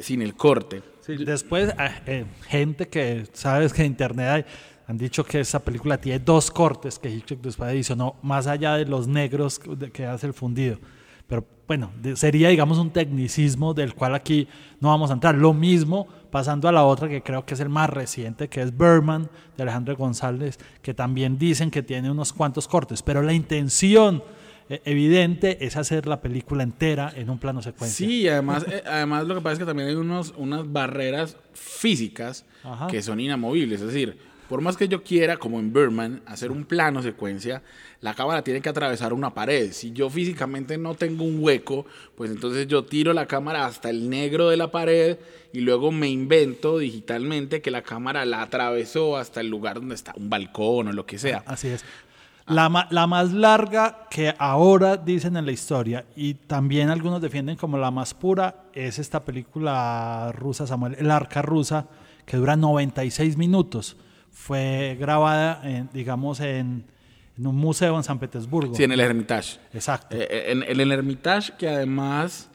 sin 0.00 0.22
el 0.22 0.34
corte 0.34 0.82
después, 1.06 1.72
ah, 1.78 1.90
eh, 2.06 2.24
gente 2.48 2.88
que 2.88 3.26
sabes 3.32 3.72
que 3.72 3.82
en 3.82 3.88
internet 3.88 4.28
hay, 4.28 4.44
han 4.88 4.96
dicho 4.96 5.24
que 5.24 5.40
esa 5.40 5.58
película 5.58 5.98
tiene 5.98 6.18
dos 6.18 6.50
cortes 6.50 6.98
que 6.98 7.10
Hitchcock 7.10 7.40
después 7.40 7.96
no 7.96 8.16
más 8.22 8.46
allá 8.46 8.74
de 8.74 8.86
los 8.86 9.08
negros 9.08 9.60
que 9.92 10.06
hace 10.06 10.26
el 10.26 10.32
fundido. 10.32 10.78
Pero 11.26 11.44
bueno, 11.66 11.90
sería, 12.14 12.50
digamos, 12.50 12.78
un 12.78 12.90
tecnicismo 12.90 13.74
del 13.74 13.94
cual 13.94 14.14
aquí 14.14 14.46
no 14.80 14.90
vamos 14.90 15.10
a 15.10 15.14
entrar. 15.14 15.34
Lo 15.34 15.52
mismo 15.52 16.06
pasando 16.30 16.68
a 16.68 16.72
la 16.72 16.84
otra 16.84 17.08
que 17.08 17.22
creo 17.22 17.44
que 17.44 17.54
es 17.54 17.60
el 17.60 17.68
más 17.68 17.90
reciente, 17.90 18.48
que 18.48 18.62
es 18.62 18.76
Berman, 18.76 19.28
de 19.56 19.62
Alejandro 19.64 19.96
González, 19.96 20.58
que 20.82 20.94
también 20.94 21.36
dicen 21.36 21.70
que 21.70 21.82
tiene 21.82 22.10
unos 22.10 22.32
cuantos 22.32 22.68
cortes, 22.68 23.02
pero 23.02 23.22
la 23.22 23.32
intención 23.32 24.22
evidente 24.68 25.64
es 25.64 25.76
hacer 25.76 26.06
la 26.06 26.20
película 26.20 26.62
entera 26.62 27.12
en 27.14 27.30
un 27.30 27.38
plano 27.38 27.62
secuencia. 27.62 28.06
Sí, 28.06 28.28
además, 28.28 28.64
eh, 28.68 28.82
además 28.86 29.26
lo 29.26 29.34
que 29.34 29.40
pasa 29.40 29.54
es 29.54 29.58
que 29.60 29.64
también 29.64 29.88
hay 29.88 29.94
unos, 29.94 30.34
unas 30.36 30.70
barreras 30.70 31.36
físicas 31.54 32.44
que 32.90 33.02
son 33.02 33.20
inamovibles. 33.20 33.80
Es 33.80 33.86
decir, 33.88 34.18
por 34.48 34.60
más 34.60 34.76
que 34.76 34.88
yo 34.88 35.02
quiera, 35.02 35.36
como 35.36 35.58
en 35.58 35.72
Birdman, 35.72 36.22
hacer 36.26 36.50
un 36.50 36.64
plano 36.64 37.02
secuencia, 37.02 37.62
la 38.00 38.14
cámara 38.14 38.42
tiene 38.42 38.60
que 38.60 38.68
atravesar 38.68 39.12
una 39.12 39.34
pared. 39.34 39.72
Si 39.72 39.92
yo 39.92 40.08
físicamente 40.08 40.78
no 40.78 40.94
tengo 40.94 41.24
un 41.24 41.42
hueco, 41.42 41.86
pues 42.14 42.30
entonces 42.30 42.68
yo 42.68 42.84
tiro 42.84 43.12
la 43.12 43.26
cámara 43.26 43.66
hasta 43.66 43.90
el 43.90 44.08
negro 44.08 44.48
de 44.48 44.56
la 44.56 44.70
pared 44.70 45.18
y 45.52 45.60
luego 45.60 45.90
me 45.90 46.08
invento 46.08 46.78
digitalmente 46.78 47.60
que 47.60 47.70
la 47.70 47.82
cámara 47.82 48.24
la 48.24 48.42
atravesó 48.42 49.16
hasta 49.16 49.40
el 49.40 49.48
lugar 49.48 49.76
donde 49.76 49.94
está 49.94 50.12
un 50.16 50.30
balcón 50.30 50.88
o 50.88 50.92
lo 50.92 51.06
que 51.06 51.18
sea. 51.18 51.42
Así 51.46 51.68
es. 51.68 51.84
La, 52.48 52.86
la, 52.90 53.06
más 53.08 53.32
larga 53.32 54.06
que 54.08 54.32
ahora 54.38 54.96
dicen 54.96 55.36
en 55.36 55.46
la 55.46 55.52
historia, 55.52 56.06
y 56.14 56.34
también 56.34 56.90
algunos 56.90 57.20
defienden 57.20 57.56
como 57.56 57.76
la 57.76 57.90
más 57.90 58.14
pura, 58.14 58.66
es 58.72 59.00
esta 59.00 59.24
película 59.24 60.30
rusa, 60.32 60.64
Samuel, 60.64 60.94
El 60.96 61.10
Arca 61.10 61.42
Rusa, 61.42 61.88
que 62.24 62.36
dura 62.36 62.54
96 62.54 63.36
minutos. 63.36 63.96
Fue 64.30 64.96
grabada, 65.00 65.60
en, 65.64 65.88
digamos, 65.92 66.38
en, 66.38 66.84
en, 67.36 67.46
un 67.46 67.56
museo 67.56 67.96
en 67.96 68.04
San 68.04 68.20
Petersburgo. 68.20 68.76
Sí, 68.76 68.84
en 68.84 68.92
el 68.92 69.00
Hermitage. 69.00 69.58
Exacto. 69.72 70.14
Eh, 70.14 70.28
eh, 70.30 70.52
en, 70.68 70.80
el 70.80 70.92
Hermitage, 70.92 71.54
que 71.58 71.68
además 71.68 72.48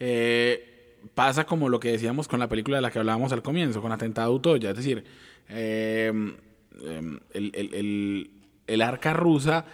eh, 0.00 0.98
pasa 1.14 1.44
como 1.44 1.70
lo 1.70 1.80
que 1.80 1.92
decíamos 1.92 2.28
con 2.28 2.40
la 2.40 2.48
película 2.48 2.76
de 2.76 2.82
la 2.82 2.90
que 2.90 2.98
hablábamos 2.98 3.32
al 3.32 3.42
comienzo, 3.42 3.80
con 3.80 3.90
Atentado 3.90 4.34
Utoya. 4.34 4.70
Es 4.70 4.76
decir, 4.76 5.02
el, 5.48 6.34
el 7.32 7.52
el 7.54 8.30
arca 8.82 9.12
rusa 9.12 9.64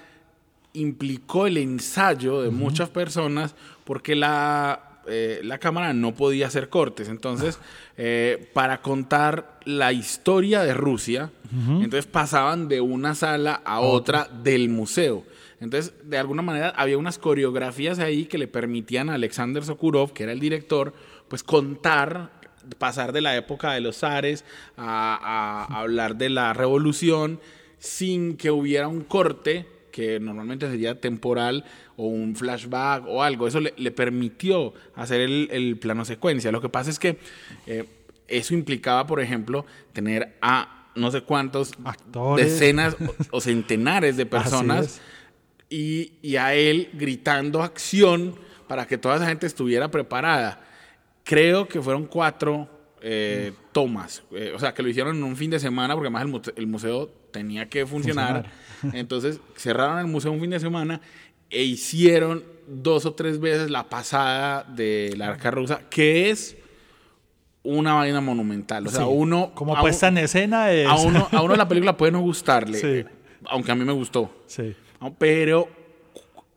implicó 0.77 1.47
el 1.47 1.57
ensayo 1.57 2.43
de 2.43 2.51
muchas 2.51 2.91
personas 2.91 3.55
porque 3.85 4.15
la, 4.15 5.01
eh, 5.09 5.41
la 5.43 5.59
cámara 5.59 5.93
no 5.93 6.15
podía 6.15 6.47
hacer 6.47 6.69
cortes. 6.69 7.09
Entonces, 7.09 7.59
eh, 7.97 8.51
para 8.53 8.83
contar 8.83 9.59
la 9.65 9.93
historia 9.93 10.63
de 10.63 10.75
Rusia, 10.75 11.31
entonces 11.69 12.07
pasaban 12.07 12.69
de 12.69 12.81
una 12.81 13.15
sala 13.15 13.63
a 13.65 13.81
otra 13.81 14.29
del 14.43 14.69
museo. 14.69 15.25
Entonces, 15.61 15.95
de 16.05 16.19
alguna 16.19 16.43
manera, 16.43 16.75
había 16.77 16.99
unas 16.99 17.19
coreografías 17.19 17.99
ahí 17.99 18.27
que 18.27 18.37
le 18.37 18.49
permitían 18.49 19.09
a 19.09 19.15
Alexander 19.15 19.65
Sokurov, 19.65 20.13
que 20.13 20.25
era 20.25 20.33
el 20.33 20.41
director, 20.41 20.93
pues 21.29 21.43
contar 21.43 22.33
pasar 22.79 23.13
de 23.13 23.21
la 23.21 23.37
época 23.37 23.73
de 23.73 23.81
los 23.81 23.99
zares 23.99 24.45
a 24.77 25.67
hablar 25.71 26.17
de 26.17 26.31
la 26.31 26.53
revolución 26.53 27.41
sin 27.87 28.37
que 28.37 28.51
hubiera 28.51 28.89
un 28.89 29.03
corte 29.03 29.65
que 29.93 30.21
normalmente 30.21 30.69
sería 30.69 31.01
temporal 31.01 31.65
o 31.97 32.07
un 32.07 32.35
flashback 32.37 33.05
o 33.07 33.23
algo. 33.23 33.47
Eso 33.47 33.61
le, 33.61 33.91
permitió 33.93 34.75
hacer 34.95 35.21
el, 35.21 35.79
plano 35.81 36.05
secuencia. 36.05 36.53
Lo 36.53 36.61
que 36.61 36.69
pasa 36.69 36.91
es 36.91 36.99
que 36.99 37.19
eh, 37.67 37.85
eso 38.29 38.55
implicaba, 38.55 39.07
por 39.07 39.21
ejemplo, 39.21 39.65
tener 39.93 40.37
a 40.43 40.91
no 40.97 41.11
sé 41.11 41.23
cuántos 41.23 41.73
decenas 42.37 42.97
o, 43.31 43.41
centenares 43.41 44.17
de 44.17 44.27
personas 44.27 45.01
y, 45.71 46.13
y, 46.23 46.37
a 46.37 46.55
él 46.55 46.91
gritando 46.95 47.63
acción 47.63 48.35
para 48.67 48.87
que 48.87 48.99
toda 48.99 49.17
esa 49.17 49.27
gente 49.27 49.47
estuviera 49.47 49.91
preparada. 49.91 50.61
Creo 51.25 51.69
que 51.69 51.81
fueron 51.81 52.07
cuatro 52.07 52.69
eh, 53.09 53.53
tomas, 53.73 54.25
eh, 54.33 54.53
o 54.55 54.59
sea, 54.59 54.73
que 54.75 54.83
lo 54.83 54.89
hicieron 54.89 55.17
en 55.17 55.23
un 55.23 55.37
fin 55.37 55.51
de 55.51 55.61
semana 55.61 55.95
porque 55.95 56.09
además 56.09 56.51
el, 56.57 56.67
museo 56.67 57.09
tenía 57.37 57.69
que 57.69 57.85
funcionar. 57.85 58.51
Entonces 58.95 59.41
cerraron 59.57 59.99
el 59.99 60.07
museo 60.07 60.33
un 60.33 60.41
fin 60.41 60.51
de 60.51 60.61
semana 60.61 61.01
e 61.51 61.63
hicieron 61.63 62.45
dos 62.67 63.05
o 63.05 63.13
tres 63.13 63.39
veces 63.39 63.71
la 63.71 63.89
pasada 63.89 64.65
de 64.65 65.13
la 65.17 65.29
arca 65.29 65.51
rusa, 65.51 65.83
que 65.91 66.31
es 66.31 66.57
una 67.63 67.95
vaina 67.95 68.23
monumental. 68.23 68.87
O 68.87 68.91
sea, 68.91 69.07
uno. 69.07 69.53
Como 69.55 69.79
puesta 69.79 70.09
en 70.09 70.19
escena 70.19 70.73
es. 70.73 70.89
A 70.89 70.95
uno, 70.97 71.29
a 71.31 71.43
uno 71.43 71.57
la 71.57 71.69
película 71.69 71.97
puede 71.97 72.13
no 72.13 72.21
gustarle. 72.21 73.07
Aunque 73.49 73.71
a 73.71 73.75
mí 73.75 73.85
me 73.85 73.93
gustó. 73.93 74.45
Sí. 74.47 74.75
Pero 75.19 75.69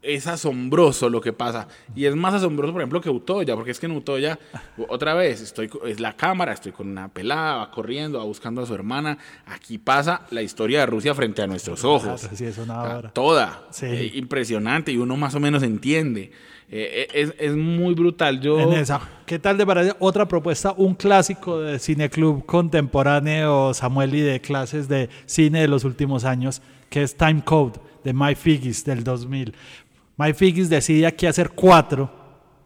es 0.01 0.27
asombroso 0.27 1.09
lo 1.09 1.21
que 1.21 1.33
pasa. 1.33 1.67
Y 1.95 2.05
es 2.05 2.15
más 2.15 2.33
asombroso, 2.33 2.73
por 2.73 2.81
ejemplo, 2.81 3.01
que 3.01 3.09
Utoya, 3.09 3.55
porque 3.55 3.71
es 3.71 3.79
que 3.79 3.85
en 3.85 3.93
Utoya, 3.93 4.39
otra 4.87 5.13
vez, 5.13 5.41
estoy, 5.41 5.69
es 5.85 5.99
la 5.99 6.15
cámara, 6.15 6.53
estoy 6.53 6.71
con 6.71 6.87
una 6.87 7.09
pelada, 7.09 7.57
va 7.57 7.71
corriendo, 7.71 8.19
va 8.19 8.25
buscando 8.25 8.61
a 8.61 8.65
su 8.65 8.73
hermana. 8.73 9.17
Aquí 9.45 9.77
pasa 9.77 10.21
la 10.31 10.41
historia 10.41 10.81
de 10.81 10.85
Rusia 10.85 11.13
frente 11.13 11.41
a 11.41 11.47
nuestros 11.47 11.83
ojos. 11.83 12.27
Sí, 12.33 12.45
es 12.45 12.57
una 12.57 13.11
Toda. 13.13 13.67
Eh, 13.81 14.11
impresionante 14.15 14.91
y 14.91 14.97
uno 14.97 15.17
más 15.17 15.35
o 15.35 15.39
menos 15.39 15.63
entiende. 15.63 16.31
Eh, 16.71 17.07
eh, 17.13 17.33
es, 17.39 17.55
muy 17.55 17.95
brutal. 17.95 18.39
Yo... 18.41 18.59
En 18.59 18.73
esa. 18.73 19.01
¿Qué 19.25 19.39
tal 19.39 19.57
de 19.57 19.65
para 19.65 19.95
otra 19.99 20.27
propuesta? 20.27 20.73
Un 20.77 20.93
clásico 20.93 21.59
de 21.59 21.79
cine 21.79 22.09
club 22.09 22.45
contemporáneo, 22.45 23.73
Samuel, 23.73 24.13
y 24.13 24.21
de 24.21 24.39
clases 24.39 24.87
de 24.87 25.09
cine 25.25 25.61
de 25.61 25.67
los 25.67 25.83
últimos 25.83 26.25
años, 26.25 26.61
que 26.89 27.01
es 27.01 27.15
Time 27.15 27.41
Code 27.43 27.79
de 28.03 28.13
Mike 28.13 28.35
Figgis 28.35 28.85
del 28.85 29.03
2000. 29.03 29.53
Mike 30.19 30.33
Figgis 30.33 30.69
decide 30.69 31.07
aquí 31.07 31.25
hacer 31.27 31.51
cuatro, 31.51 32.11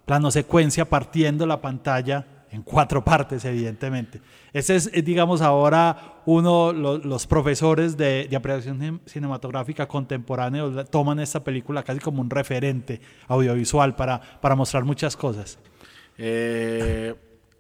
plano 0.08 0.32
secuencia 0.32 0.86
partiendo 0.86 1.46
la 1.46 1.62
pantalla 1.62 2.26
en 2.50 2.64
cuatro 2.64 3.04
partes, 3.04 3.46
evidentemente. 3.46 4.22
Ese 4.52 4.76
es, 4.76 4.92
digamos, 5.06 5.40
ahora 5.44 6.16
uno, 6.26 6.74
los 6.74 7.28
profesores 7.28 7.96
de, 7.96 8.28
de, 8.28 8.36
apreciación 8.36 9.02
cinematográfica 9.06 9.88
contemporánea 9.88 10.84
toman 10.86 11.20
esta 11.20 11.44
película 11.44 11.84
casi 11.84 12.00
como 12.00 12.22
un 12.22 12.30
referente 12.32 13.00
audiovisual 13.28 13.96
para, 13.96 14.20
para 14.20 14.56
mostrar 14.56 14.84
muchas 14.84 15.16
cosas. 15.16 15.60
Eh, 16.18 17.14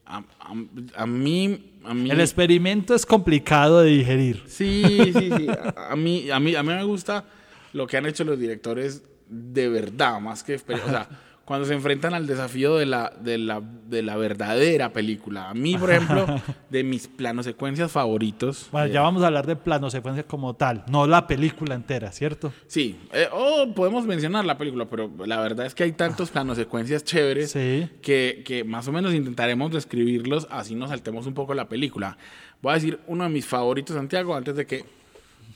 a, 0.05 1.05
mí, 1.05 1.71
a, 1.83 1.93
mí, 1.93 2.09
El 2.09 2.19
experimento 2.19 2.95
es 2.95 3.05
complicado 3.05 3.81
de 3.81 3.91
digerir. 3.91 4.43
Sí, 4.47 4.83
sí, 5.13 5.29
sí. 5.37 5.47
A, 5.75 5.95
mí, 5.95 6.31
a, 6.31 6.39
mí, 6.39 6.55
a 6.55 6.63
mí 6.63 6.69
me 6.69 6.83
gusta 6.83 7.25
lo 7.73 7.85
que 7.85 7.97
han 7.97 8.07
hecho 8.07 8.23
los 8.23 8.39
directores 8.39 9.03
de 9.27 9.69
verdad, 9.69 10.19
más 10.19 10.43
que... 10.43 10.55
O 10.55 10.59
sea, 10.59 11.07
cuando 11.45 11.65
se 11.65 11.73
enfrentan 11.73 12.13
al 12.13 12.25
desafío 12.25 12.77
de 12.77 12.85
la, 12.85 13.11
de 13.19 13.37
la, 13.37 13.61
de 13.61 14.01
la 14.01 14.15
verdadera 14.15 14.93
película. 14.93 15.49
A 15.49 15.53
mí, 15.53 15.77
por 15.77 15.91
ejemplo, 15.91 16.25
de 16.69 16.83
mis 16.83 17.07
planos 17.07 17.45
secuencias 17.45 17.91
favoritos. 17.91 18.69
Bueno, 18.71 18.87
ya 18.87 19.01
eh, 19.01 19.03
vamos 19.03 19.23
a 19.23 19.27
hablar 19.27 19.45
de 19.45 19.57
plano 19.57 19.89
secuencias 19.89 20.25
como 20.25 20.55
tal, 20.55 20.85
no 20.87 21.05
la 21.05 21.27
película 21.27 21.75
entera, 21.75 22.11
¿cierto? 22.11 22.53
Sí, 22.67 22.97
eh, 23.11 23.27
o 23.31 23.73
podemos 23.73 24.05
mencionar 24.05 24.45
la 24.45 24.57
película, 24.57 24.85
pero 24.85 25.11
la 25.25 25.41
verdad 25.41 25.65
es 25.65 25.75
que 25.75 25.83
hay 25.83 25.91
tantos 25.91 26.29
planos 26.31 26.57
secuencias 26.57 27.03
chéveres 27.03 27.53
que, 27.53 28.43
que 28.45 28.63
más 28.65 28.87
o 28.87 28.93
menos 28.93 29.13
intentaremos 29.13 29.71
describirlos, 29.71 30.47
así 30.49 30.75
nos 30.75 30.91
saltemos 30.91 31.27
un 31.27 31.33
poco 31.33 31.53
la 31.53 31.67
película. 31.67 32.17
Voy 32.61 32.71
a 32.71 32.75
decir 32.75 32.99
uno 33.07 33.25
de 33.25 33.29
mis 33.29 33.45
favoritos, 33.45 33.97
Santiago, 33.97 34.33
antes 34.33 34.55
de 34.55 34.65
que, 34.65 34.85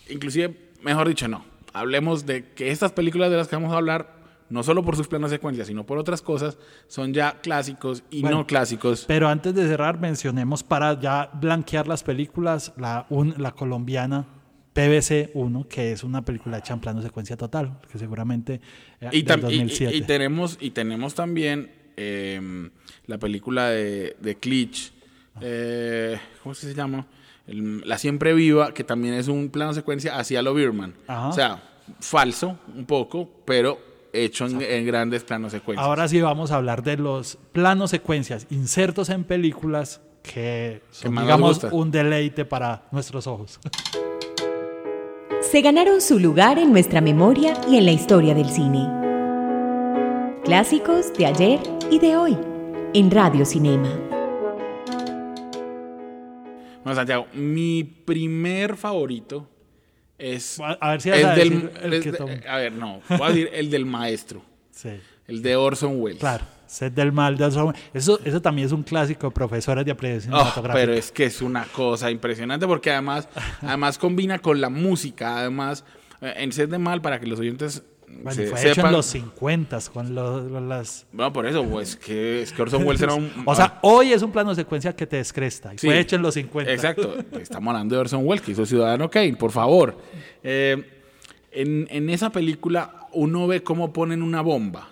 inclusive, 0.09 0.53
mejor 0.81 1.07
dicho, 1.07 1.29
no. 1.29 1.56
Hablemos 1.73 2.25
de 2.25 2.45
que 2.53 2.71
estas 2.71 2.91
películas 2.91 3.29
de 3.29 3.37
las 3.37 3.47
que 3.47 3.55
vamos 3.55 3.73
a 3.73 3.77
hablar 3.77 4.17
no 4.49 4.63
solo 4.63 4.83
por 4.83 4.95
sus 4.95 5.07
planas 5.07 5.29
secuencias, 5.29 5.67
sino 5.67 5.85
por 5.85 5.97
otras 5.97 6.21
cosas, 6.21 6.57
son 6.87 7.13
ya 7.13 7.41
clásicos 7.41 8.03
y 8.09 8.23
no 8.23 8.47
clásicos. 8.47 9.05
Pero 9.05 9.27
antes 9.27 9.53
de 9.53 9.67
cerrar, 9.67 9.99
mencionemos 9.99 10.63
para 10.63 10.99
ya 10.99 11.29
blanquear 11.33 11.87
las 11.87 12.03
películas, 12.03 12.73
la, 12.77 13.07
la 13.09 13.51
colombiana 13.51 14.25
PBC 14.73 15.31
1, 15.33 15.67
que 15.67 15.91
es 15.91 16.03
una 16.03 16.23
película 16.23 16.59
hecha 16.59 16.73
en 16.73 16.79
plano 16.79 17.01
secuencia 17.01 17.35
total, 17.35 17.79
que 17.91 17.97
seguramente 17.97 18.61
eh, 19.01 19.09
y, 19.11 19.23
2007. 19.23 19.95
Y, 19.95 20.01
tenemos, 20.01 20.57
y 20.61 20.71
tenemos 20.71 21.15
también 21.15 21.71
em, 21.97 22.69
la 23.07 23.17
película 23.17 23.69
de, 23.69 24.15
de 24.19 24.35
Klitsch, 24.35 24.93
eh, 25.41 26.19
¿cómo 26.43 26.55
se 26.55 26.73
llama? 26.73 27.05
la 27.47 27.97
Siempre 27.97 28.33
Viva, 28.33 28.73
que 28.73 28.83
también 28.83 29.13
es 29.13 29.27
un 29.27 29.49
plano 29.49 29.73
secuencia 29.73 30.17
hacia 30.17 30.41
lo 30.41 30.53
Birman. 30.53 30.93
O 31.07 31.31
sea, 31.31 31.63
falso 31.99 32.57
un 32.75 32.85
poco, 32.85 33.29
pero 33.45 33.79
hecho 34.11 34.45
en, 34.45 34.85
grandes 34.85 35.23
planos 35.23 35.51
secuencias. 35.51 35.85
Ahora 35.85 36.07
sí 36.07 36.21
vamos 36.21 36.51
a 36.51 36.55
hablar 36.55 36.83
de 36.83 36.97
los 36.97 37.37
planos 37.51 37.91
secuencias 37.91 38.47
insertos 38.49 39.09
en 39.09 39.23
películas 39.23 40.01
que 40.23 40.81
son, 40.91 41.15
digamos, 41.15 41.63
un 41.71 41.91
deleite 41.91 42.43
para 42.43 42.83
nuestros 42.91 43.27
ojos. 43.27 43.59
Se 45.41 45.61
ganaron 45.61 46.01
su 46.01 46.19
lugar 46.19 46.59
en 46.59 46.71
nuestra 46.71 46.99
memoria 46.99 47.53
y 47.69 47.77
en 47.77 47.85
la 47.85 47.91
historia 47.91 48.33
del 48.33 48.49
cine. 48.49 48.89
Clásicos 50.43 51.13
de 51.13 51.25
ayer 51.25 51.59
y 51.89 51.99
de 51.99 52.17
hoy 52.17 52.37
en 52.93 53.11
Radio 53.11 53.45
Cinema. 53.45 54.06
Bueno, 56.87 57.01
Santiago, 57.01 57.27
mi 57.33 57.83
primer 57.83 58.77
favorito 58.77 59.45
es. 60.17 60.57
A 60.61 60.91
ver 60.91 61.01
si 61.01 61.09
es 61.09 61.35
del, 61.35 61.69
a, 62.47 62.53
a 62.53 62.57
ver, 62.59 62.71
no. 62.71 63.01
Voy 63.09 63.21
a 63.21 63.27
decir 63.27 63.49
el 63.51 63.69
del 63.69 63.85
maestro. 63.85 64.41
Sí. 64.71 64.91
El 65.25 65.41
de 65.41 65.55
Orson 65.55 65.99
Welles. 65.99 66.19
Claro. 66.19 66.45
Sed 66.67 66.91
del 66.91 67.11
mal 67.11 67.35
de 67.35 67.43
Orson 67.45 67.67
Welles. 67.67 67.81
Eso, 67.93 68.19
eso 68.23 68.41
también 68.41 68.67
es 68.67 68.71
un 68.71 68.83
clásico 68.83 69.27
de 69.27 69.31
profesores 69.31 69.83
de 69.83 69.91
apreciación 69.91 70.35
oh, 70.35 70.53
Pero 70.71 70.93
es 70.93 71.11
que 71.11 71.25
es 71.25 71.41
una 71.41 71.65
cosa 71.65 72.11
impresionante 72.11 72.67
porque 72.67 72.91
además, 72.91 73.27
además 73.63 73.97
combina 73.97 74.37
con 74.37 74.61
la 74.61 74.69
música. 74.69 75.39
Además, 75.39 75.83
eh, 76.21 76.35
en 76.37 76.53
Sed 76.53 76.69
del 76.69 76.79
mal, 76.79 77.01
para 77.01 77.19
que 77.19 77.25
los 77.25 77.39
oyentes 77.39 77.83
bueno, 78.07 78.41
fue 78.49 78.71
hecho 78.71 78.85
en 78.85 78.91
los 78.91 79.05
50 79.07 79.79
con 79.93 80.15
los, 80.15 80.49
las... 80.61 81.05
Bueno, 81.11 81.33
por 81.33 81.45
eso, 81.45 81.63
pues, 81.65 81.95
que, 81.97 82.41
es 82.41 82.53
que 82.53 82.61
Orson 82.61 82.85
Welles 82.85 83.01
era 83.01 83.13
un... 83.13 83.29
o 83.45 83.53
sea, 83.53 83.79
hoy 83.81 84.13
es 84.13 84.21
un 84.21 84.31
plano 84.31 84.51
de 84.51 84.55
secuencia 84.55 84.95
que 84.95 85.05
te 85.05 85.17
descresta. 85.17 85.73
Y 85.73 85.77
fue 85.77 85.99
hecho 85.99 86.15
en 86.15 86.21
los 86.21 86.33
50. 86.33 86.71
Exacto. 86.71 87.17
Estamos 87.39 87.71
hablando 87.71 87.95
de 87.95 88.01
Orson 88.01 88.25
Welles, 88.25 88.43
que 88.43 88.53
hizo 88.53 88.65
Ciudadano 88.65 89.09
Kane, 89.09 89.35
por 89.35 89.51
favor. 89.51 89.97
Eh, 90.41 90.83
en, 91.51 91.87
en, 91.89 92.09
esa 92.09 92.29
película 92.31 93.07
uno 93.11 93.45
ve 93.45 93.61
cómo 93.61 93.91
ponen 93.91 94.21
una 94.21 94.41
bomba. 94.41 94.89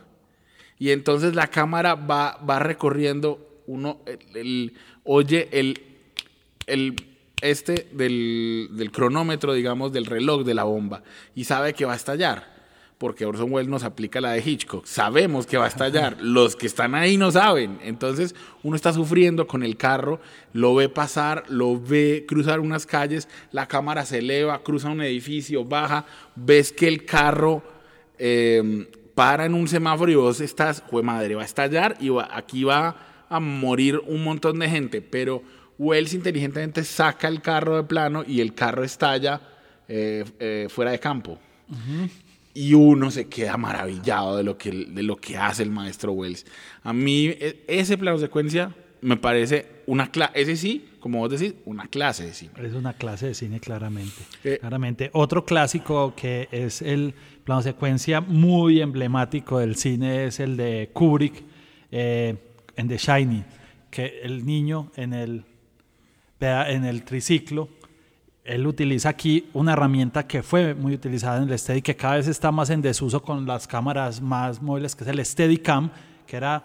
Y 0.77 0.91
entonces 0.91 1.35
la 1.35 1.47
cámara 1.47 1.95
va, 1.95 2.37
va 2.37 2.59
recorriendo, 2.59 3.61
uno 3.65 3.99
el, 4.33 4.73
oye 5.05 5.47
el, 5.53 5.81
el 6.67 6.95
este 7.41 7.87
del, 7.93 8.69
del 8.71 8.91
cronómetro, 8.91 9.53
digamos, 9.53 9.93
del 9.93 10.05
reloj 10.05 10.43
de 10.43 10.53
la 10.53 10.65
bomba. 10.65 11.01
Y 11.33 11.45
sabe 11.45 11.73
que 11.73 11.85
va 11.85 11.93
a 11.93 11.97
estallar 11.97 12.54
porque 13.05 13.23
Orson 13.23 13.53
Welles 13.53 13.69
nos 13.69 13.83
aplica 13.83 14.19
la 14.19 14.31
de 14.31 14.41
Hitchcock. 14.43 14.83
Sabemos 14.87 15.45
que 15.45 15.57
va 15.57 15.65
a 15.65 15.67
estallar, 15.67 16.17
los 16.21 16.55
que 16.55 16.65
están 16.65 16.95
ahí 16.95 17.17
no 17.17 17.31
saben. 17.31 17.77
Entonces 17.83 18.33
uno 18.63 18.75
está 18.75 18.93
sufriendo 18.93 19.45
con 19.45 19.61
el 19.61 19.77
carro, 19.77 20.19
lo 20.53 20.73
ve 20.73 20.89
pasar, 20.89 21.43
lo 21.47 21.79
ve 21.79 22.25
cruzar 22.27 22.59
unas 22.59 22.87
calles, 22.87 23.29
la 23.51 23.67
cámara 23.67 24.07
se 24.07 24.17
eleva, 24.17 24.63
cruza 24.63 24.89
un 24.89 25.03
edificio, 25.03 25.63
baja, 25.63 26.07
ves 26.35 26.71
que 26.71 26.87
el 26.87 27.05
carro 27.05 27.61
em, 28.17 28.87
para 29.13 29.45
en 29.45 29.53
un 29.53 29.67
semáforo 29.67 30.11
y 30.11 30.15
vos 30.15 30.41
estás, 30.41 30.81
jue 30.87 31.03
madre, 31.03 31.35
va 31.35 31.43
a 31.43 31.45
estallar 31.45 31.97
y 31.99 32.09
aquí 32.31 32.63
va 32.63 32.95
a 33.29 33.39
morir 33.39 34.01
un 34.07 34.23
montón 34.23 34.57
de 34.57 34.67
gente, 34.67 35.03
pero 35.03 35.43
Wells 35.77 36.15
inteligentemente 36.15 36.83
saca 36.83 37.27
el 37.27 37.43
carro 37.43 37.75
de 37.75 37.83
plano 37.83 38.23
y 38.25 38.41
el 38.41 38.55
carro 38.55 38.83
estalla 38.83 39.41
eh, 39.87 40.25
eh, 40.39 40.65
fuera 40.71 40.89
de 40.89 40.99
campo 40.99 41.37
y 42.55 42.73
uno 42.73 43.11
se 43.11 43.27
queda 43.27 43.57
maravillado 43.57 44.37
de 44.37 44.43
lo 44.43 44.57
que, 44.57 44.71
de 44.71 45.03
lo 45.03 45.17
que 45.17 45.37
hace 45.37 45.61
el 45.61 45.69
maestro 45.69 46.13
Wells. 46.13 46.45
A 46.83 46.93
mí 46.93 47.27
e, 47.27 47.63
ese 47.67 47.97
plano 47.97 48.17
secuencia 48.17 48.73
me 49.01 49.17
parece 49.17 49.83
una 49.87 50.09
clase, 50.09 50.31
ese 50.35 50.55
sí, 50.55 50.87
como 51.01 51.19
vos 51.19 51.29
decís, 51.29 51.53
una 51.65 51.87
clase 51.87 52.25
de 52.25 52.33
cine. 52.33 52.53
Es 52.63 52.73
una 52.73 52.93
clase 52.93 53.27
de 53.27 53.33
cine 53.33 53.59
claramente. 53.59 54.15
Eh, 54.43 54.57
claramente. 54.59 55.11
Otro 55.13 55.45
clásico 55.45 56.13
que 56.15 56.47
es 56.49 56.81
el 56.81 57.13
plano 57.43 57.61
secuencia 57.61 58.21
muy 58.21 58.81
emblemático 58.81 59.59
del 59.59 59.75
cine 59.75 60.25
es 60.25 60.39
el 60.39 60.55
de 60.55 60.89
Kubrick 60.93 61.43
eh, 61.91 62.35
en 62.77 62.87
The 62.87 62.97
Shining, 62.97 63.45
que 63.91 64.21
el 64.23 64.45
niño 64.45 64.91
en 64.95 65.13
el, 65.13 65.43
en 66.39 66.85
el 66.85 67.03
triciclo 67.03 67.67
él 68.45 68.67
utiliza 68.67 69.09
aquí 69.09 69.49
una 69.53 69.73
herramienta 69.73 70.27
que 70.27 70.43
fue 70.43 70.75
muy 70.75 70.93
utilizada 70.93 71.41
en 71.41 71.49
el 71.49 71.57
Steady, 71.57 71.81
que 71.81 71.95
cada 71.95 72.15
vez 72.15 72.27
está 72.27 72.51
más 72.51 72.69
en 72.69 72.81
desuso 72.81 73.21
con 73.21 73.45
las 73.45 73.67
cámaras 73.67 74.21
más 74.21 74.61
móviles, 74.61 74.95
que 74.95 75.03
es 75.03 75.09
el 75.09 75.25
Steadicam, 75.25 75.89
que 76.27 76.37
era 76.37 76.63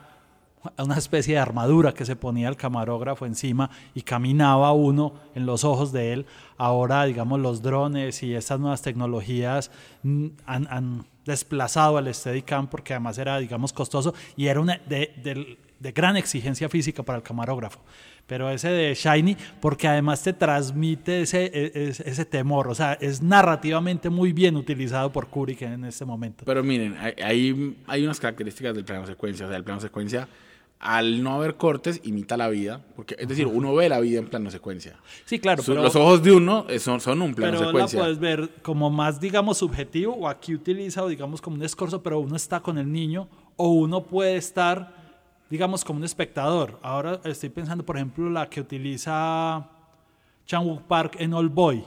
una 0.76 0.98
especie 0.98 1.34
de 1.34 1.40
armadura 1.40 1.94
que 1.94 2.04
se 2.04 2.16
ponía 2.16 2.50
el 2.50 2.56
camarógrafo 2.56 3.24
encima 3.24 3.70
y 3.94 4.02
caminaba 4.02 4.72
uno 4.72 5.14
en 5.34 5.46
los 5.46 5.64
ojos 5.64 5.90
de 5.90 6.12
él. 6.12 6.26
Ahora, 6.58 7.04
digamos, 7.04 7.40
los 7.40 7.62
drones 7.62 8.22
y 8.22 8.34
estas 8.34 8.60
nuevas 8.60 8.82
tecnologías 8.82 9.70
mm, 10.02 10.26
han, 10.44 11.06
desplazado 11.24 11.96
al 11.96 12.12
Steadicam 12.12 12.66
porque 12.66 12.92
además 12.92 13.16
era, 13.16 13.38
digamos, 13.38 13.72
costoso 13.72 14.14
y 14.36 14.46
era 14.46 14.60
una 14.60 14.80
de, 14.86 15.56
de 15.78 15.92
gran 15.92 16.16
exigencia 16.16 16.68
física 16.68 17.02
para 17.02 17.18
el 17.18 17.22
camarógrafo 17.22 17.78
pero 18.30 18.48
ese 18.48 18.68
de 18.68 18.94
Shiny, 18.94 19.36
porque 19.60 19.88
además 19.88 20.22
te 20.22 20.32
transmite 20.32 21.22
ese, 21.22 21.50
e, 21.52 21.88
ese, 21.88 22.24
temor, 22.24 22.68
o 22.68 22.76
sea, 22.76 22.92
es 22.92 23.20
narrativamente 23.20 24.08
muy 24.08 24.32
bien 24.32 24.54
utilizado 24.54 25.10
por 25.10 25.26
Kubrick 25.26 25.62
en 25.62 25.84
este 25.84 26.04
momento. 26.04 26.44
Pero 26.46 26.62
miren, 26.62 26.96
hay, 26.96 27.76
hay 27.88 28.04
unas 28.04 28.20
características 28.20 28.72
del 28.72 28.84
plano 28.84 29.04
secuencia, 29.04 29.46
o 29.46 29.48
sea, 29.48 29.58
el 29.58 29.64
plano 29.64 29.80
secuencia 29.80 30.28
al 30.78 31.24
no 31.24 31.34
haber 31.34 31.56
cortes, 31.56 32.00
imita 32.04 32.36
la 32.36 32.48
vida. 32.48 32.80
Porque, 32.94 33.16
es 33.18 33.26
decir, 33.26 33.48
uno 33.48 33.74
ve 33.74 33.88
la 33.88 33.98
vida 33.98 34.20
en 34.20 34.28
plano 34.28 34.48
secuencia. 34.48 34.96
Sí, 35.24 35.40
claro. 35.40 35.64
Pero, 35.66 35.82
los 35.82 35.96
ojos 35.96 36.22
de 36.22 36.30
uno 36.30 36.66
son, 36.78 37.00
son 37.00 37.20
un 37.22 37.34
plano 37.34 37.58
secuencia. 37.58 37.98
Pero 37.98 38.08
la 38.08 38.16
puedes 38.16 38.18
ver 38.20 38.50
como 38.62 38.90
más, 38.90 39.20
digamos, 39.20 39.58
subjetivo, 39.58 40.14
o 40.14 40.28
aquí 40.28 40.54
utilizado, 40.54 41.08
digamos, 41.08 41.40
como 41.42 41.56
un 41.56 41.64
escorzo, 41.64 42.00
pero 42.00 42.20
uno 42.20 42.36
está 42.36 42.60
con 42.60 42.78
el 42.78 42.90
niño, 42.90 43.28
o 43.56 43.70
uno 43.70 44.04
puede 44.04 44.36
estar 44.36 44.99
digamos, 45.50 45.84
como 45.84 45.98
un 45.98 46.04
espectador. 46.04 46.78
Ahora 46.82 47.20
estoy 47.24 47.48
pensando, 47.48 47.84
por 47.84 47.96
ejemplo, 47.96 48.30
la 48.30 48.48
que 48.48 48.60
utiliza 48.60 49.68
Chan 50.46 50.84
Park 50.88 51.16
en 51.18 51.34
Old 51.34 51.52
Boy, 51.52 51.84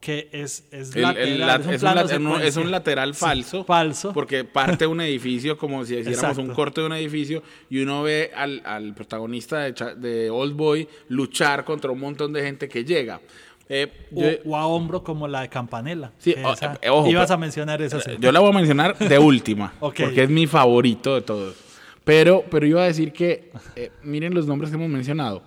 que 0.00 0.28
es, 0.32 0.66
es 0.72 0.96
lateral. 0.96 2.42
es, 2.42 2.56
un 2.56 2.70
lateral 2.70 3.14
falso. 3.14 3.64
falso. 3.64 4.12
Porque 4.12 4.44
parte 4.44 4.86
un 4.86 5.00
edificio 5.02 5.56
como 5.56 5.84
si 5.84 5.96
hiciéramos 5.96 6.38
un 6.38 6.48
corte 6.54 6.80
de 6.80 6.86
un 6.88 6.94
edificio 6.94 7.42
y 7.70 7.82
uno 7.82 8.02
ve 8.02 8.32
al, 8.34 8.62
al 8.64 8.94
protagonista 8.94 9.60
de, 9.60 9.72
de, 9.96 10.30
Old 10.30 10.56
Boy 10.56 10.88
luchar 11.08 11.64
contra 11.64 11.90
un 11.90 12.00
montón 12.00 12.32
de 12.32 12.42
gente 12.42 12.68
que 12.68 12.84
llega. 12.84 13.20
Eh, 13.68 14.40
o, 14.44 14.56
a 14.56 14.66
hombro 14.66 15.02
como 15.02 15.28
la 15.28 15.42
de 15.42 15.48
Campanella. 15.48 16.12
Sí, 16.18 16.34
eh, 16.36 16.90
ibas 17.06 17.30
a 17.30 17.36
mencionar 17.36 17.80
esa. 17.80 17.98
Yo 18.18 18.32
la 18.32 18.40
voy 18.40 18.50
a 18.50 18.54
mencionar 18.54 18.98
de 18.98 19.18
última, 19.18 19.72
porque 19.80 20.24
es 20.24 20.28
mi 20.28 20.46
favorito 20.46 21.14
de 21.14 21.22
todos. 21.22 21.54
Pero, 22.04 22.44
pero 22.50 22.66
iba 22.66 22.82
a 22.82 22.86
decir 22.86 23.12
que, 23.12 23.50
eh, 23.76 23.90
miren 24.02 24.34
los 24.34 24.46
nombres 24.46 24.70
que 24.70 24.76
hemos 24.76 24.88
mencionado. 24.88 25.42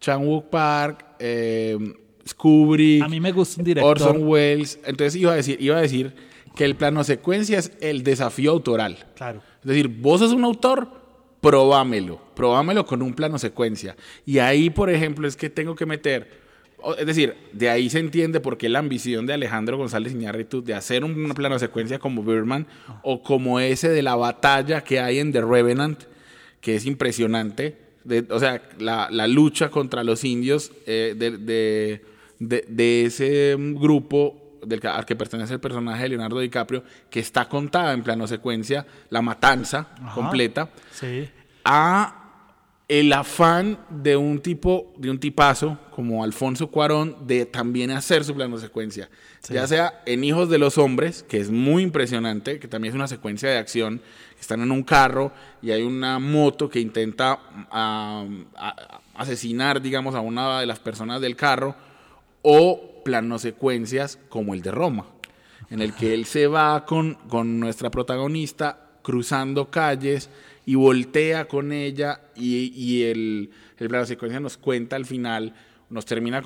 Chan 0.00 0.26
Wook 0.26 0.50
Park, 0.50 1.04
eh, 1.18 1.76
A 3.02 3.08
mí 3.08 3.20
me 3.20 3.32
gusta 3.32 3.60
un 3.60 3.64
director. 3.64 3.90
Orson 3.90 4.26
Welles. 4.26 4.78
Entonces 4.84 5.16
iba 5.16 5.32
a 5.32 5.36
decir, 5.36 5.60
iba 5.60 5.76
a 5.76 5.80
decir 5.80 6.14
que 6.56 6.64
el 6.64 6.74
plano 6.74 7.04
secuencia 7.04 7.58
es 7.58 7.72
el 7.80 8.02
desafío 8.02 8.50
autoral. 8.50 9.06
Claro. 9.14 9.42
Es 9.60 9.66
decir, 9.66 9.88
vos 9.88 10.20
sos 10.20 10.32
un 10.32 10.44
autor, 10.44 10.88
probámelo. 11.40 12.20
Probámelo 12.34 12.86
con 12.86 13.02
un 13.02 13.14
plano 13.14 13.38
secuencia. 13.38 13.96
Y 14.26 14.38
ahí, 14.38 14.70
por 14.70 14.90
ejemplo, 14.90 15.28
es 15.28 15.36
que 15.36 15.50
tengo 15.50 15.74
que 15.74 15.86
meter 15.86 16.49
es 16.98 17.06
decir, 17.06 17.36
de 17.52 17.68
ahí 17.68 17.90
se 17.90 17.98
entiende 17.98 18.40
por 18.40 18.56
qué 18.58 18.68
la 18.68 18.78
ambición 18.78 19.26
de 19.26 19.34
Alejandro 19.34 19.76
González 19.76 20.12
Iñárritu 20.12 20.62
de 20.62 20.74
hacer 20.74 21.04
un 21.04 21.30
plano 21.34 21.58
secuencia 21.58 21.98
como 21.98 22.22
Birdman 22.22 22.66
o 23.02 23.22
como 23.22 23.60
ese 23.60 23.88
de 23.88 24.02
la 24.02 24.16
batalla 24.16 24.82
que 24.82 25.00
hay 25.00 25.18
en 25.18 25.32
The 25.32 25.42
Revenant, 25.42 26.02
que 26.60 26.76
es 26.76 26.86
impresionante. 26.86 27.76
o 28.30 28.38
sea, 28.38 28.62
la, 28.78 29.26
lucha 29.26 29.70
contra 29.70 30.04
los 30.04 30.24
indios 30.24 30.72
eh, 30.86 31.14
de, 31.16 32.00
de, 32.38 33.04
ese 33.04 33.56
grupo 33.58 34.58
del, 34.64 34.86
al 34.86 35.04
que 35.04 35.16
pertenece 35.16 35.54
el 35.54 35.60
personaje 35.60 36.04
de 36.04 36.08
Leonardo 36.10 36.40
DiCaprio, 36.40 36.82
que 37.08 37.20
está 37.20 37.48
contada 37.48 37.92
en 37.92 38.02
plano 38.02 38.26
secuencia, 38.26 38.86
la 39.10 39.22
matanza 39.22 39.88
completa, 40.14 40.70
sí. 40.92 41.28
a 41.64 42.19
el 42.90 43.12
afán 43.12 43.78
de 43.88 44.16
un 44.16 44.40
tipo, 44.40 44.92
de 44.96 45.12
un 45.12 45.20
tipazo 45.20 45.78
como 45.92 46.24
Alfonso 46.24 46.72
Cuarón 46.72 47.16
de 47.24 47.46
también 47.46 47.92
hacer 47.92 48.24
su 48.24 48.34
plano 48.34 48.58
secuencia. 48.58 49.08
Ya 49.48 49.64
sea 49.68 50.02
en 50.06 50.24
Hijos 50.24 50.48
de 50.48 50.58
los 50.58 50.76
Hombres, 50.76 51.22
que 51.22 51.38
es 51.38 51.52
muy 51.52 51.84
impresionante, 51.84 52.58
que 52.58 52.66
también 52.66 52.90
es 52.90 52.96
una 52.96 53.06
secuencia 53.06 53.48
de 53.48 53.58
acción, 53.58 54.02
están 54.40 54.60
en 54.62 54.72
un 54.72 54.82
carro 54.82 55.30
y 55.62 55.70
hay 55.70 55.82
una 55.82 56.18
moto 56.18 56.68
que 56.68 56.80
intenta 56.80 57.38
asesinar, 59.14 59.80
digamos, 59.80 60.16
a 60.16 60.20
una 60.20 60.58
de 60.58 60.66
las 60.66 60.80
personas 60.80 61.20
del 61.20 61.36
carro, 61.36 61.76
o 62.42 63.02
plano 63.04 63.38
secuencias 63.38 64.18
como 64.28 64.52
el 64.52 64.62
de 64.62 64.72
Roma, 64.72 65.06
en 65.70 65.80
el 65.80 65.94
que 65.94 66.12
él 66.12 66.24
se 66.24 66.48
va 66.48 66.84
con, 66.86 67.14
con 67.28 67.60
nuestra 67.60 67.88
protagonista 67.92 68.90
cruzando 69.02 69.70
calles, 69.70 70.28
y 70.70 70.76
voltea 70.76 71.48
con 71.48 71.72
ella 71.72 72.20
y, 72.36 73.02
el, 73.02 73.50
el 73.76 73.88
plano 73.88 74.06
secuencia 74.06 74.38
nos 74.38 74.56
cuenta 74.56 74.94
al 74.94 75.04
final, 75.04 75.52
nos 75.88 76.06
termina, 76.06 76.40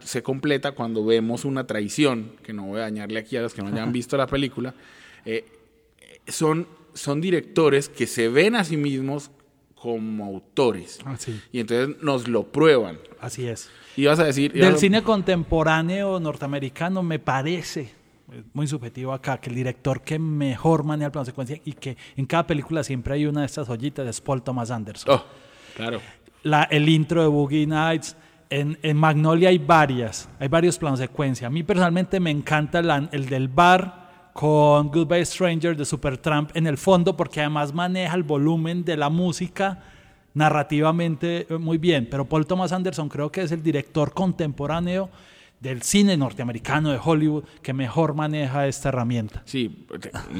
se 0.00 0.22
completa 0.22 0.72
cuando 0.72 1.02
vemos 1.02 1.46
una 1.46 1.66
traición, 1.66 2.32
que 2.42 2.52
no 2.52 2.66
voy 2.66 2.80
a 2.80 2.82
dañarle 2.82 3.20
aquí 3.20 3.38
a 3.38 3.40
los 3.40 3.54
que 3.54 3.62
no 3.62 3.68
hayan 3.68 3.90
visto 4.00 4.18
la 4.18 4.26
película, 4.26 4.74
eh, 5.24 5.46
son, 6.28 6.68
son 6.92 7.22
directores 7.22 7.88
que 7.88 8.06
se 8.06 8.28
ven 8.28 8.54
a 8.54 8.64
sí 8.64 8.76
mismos 8.76 9.30
como 9.74 10.26
autores. 10.26 10.98
Ah, 11.06 11.16
y 11.50 11.60
entonces 11.60 12.02
nos 12.02 12.28
lo 12.28 12.52
prueban. 12.52 12.98
Así 13.18 13.48
es. 13.48 13.70
Y 13.96 14.04
vas 14.04 14.18
a 14.18 14.24
decir... 14.24 14.52
Del 14.52 14.76
cine 14.76 15.02
contemporáneo 15.02 16.20
norteamericano 16.20 17.02
me 17.02 17.18
parece 17.18 17.94
muy 18.52 18.66
subjetivo 18.66 19.12
acá, 19.12 19.38
que 19.38 19.50
el 19.50 19.56
director 19.56 20.02
que 20.02 20.18
mejor 20.18 20.84
maneja 20.84 21.06
el 21.06 21.12
plano 21.12 21.24
secuencia 21.24 21.60
y 21.64 21.72
que 21.72 21.96
en 22.16 22.26
cada 22.26 22.46
película 22.46 22.82
siempre 22.82 23.14
hay 23.14 23.26
una 23.26 23.40
de 23.40 23.46
estas 23.46 23.68
joyitas 23.68 24.06
es 24.06 24.20
Paul 24.20 24.42
Thomas 24.42 24.70
Anderson. 24.70 25.14
Oh, 25.14 25.24
claro. 25.76 26.00
La, 26.42 26.64
el 26.64 26.88
intro 26.88 27.22
de 27.22 27.28
Boogie 27.28 27.66
Nights. 27.66 28.16
En, 28.52 28.76
en, 28.82 28.96
Magnolia 28.96 29.50
hay 29.50 29.58
varias, 29.58 30.28
hay 30.40 30.48
varios 30.48 30.76
planos 30.76 30.98
secuencia. 30.98 31.46
A 31.46 31.50
mí 31.50 31.62
personalmente 31.62 32.18
me 32.18 32.32
encanta 32.32 32.80
el 33.12 33.26
del 33.26 33.46
bar 33.46 34.32
con 34.32 34.88
Goodbye 34.88 35.24
Stranger 35.24 35.76
de 35.76 35.84
Supertramp 35.84 36.50
en 36.56 36.66
el 36.66 36.76
fondo 36.76 37.16
porque 37.16 37.40
además 37.40 37.72
maneja 37.72 38.14
el 38.16 38.24
volumen 38.24 38.84
de 38.84 38.96
la 38.96 39.08
música 39.08 39.78
narrativamente 40.34 41.46
muy 41.58 41.78
bien. 41.78 42.08
Pero 42.10 42.24
Paul 42.24 42.46
Thomas 42.46 42.72
Anderson 42.72 43.08
creo 43.08 43.30
que 43.30 43.42
es 43.42 43.52
el 43.52 43.62
director 43.62 44.12
contemporáneo 44.12 45.10
del 45.60 45.82
cine 45.82 46.16
norteamericano 46.16 46.90
de 46.90 46.98
Hollywood 47.02 47.44
que 47.62 47.74
mejor 47.74 48.14
maneja 48.14 48.66
esta 48.66 48.88
herramienta. 48.88 49.42
Sí, 49.44 49.86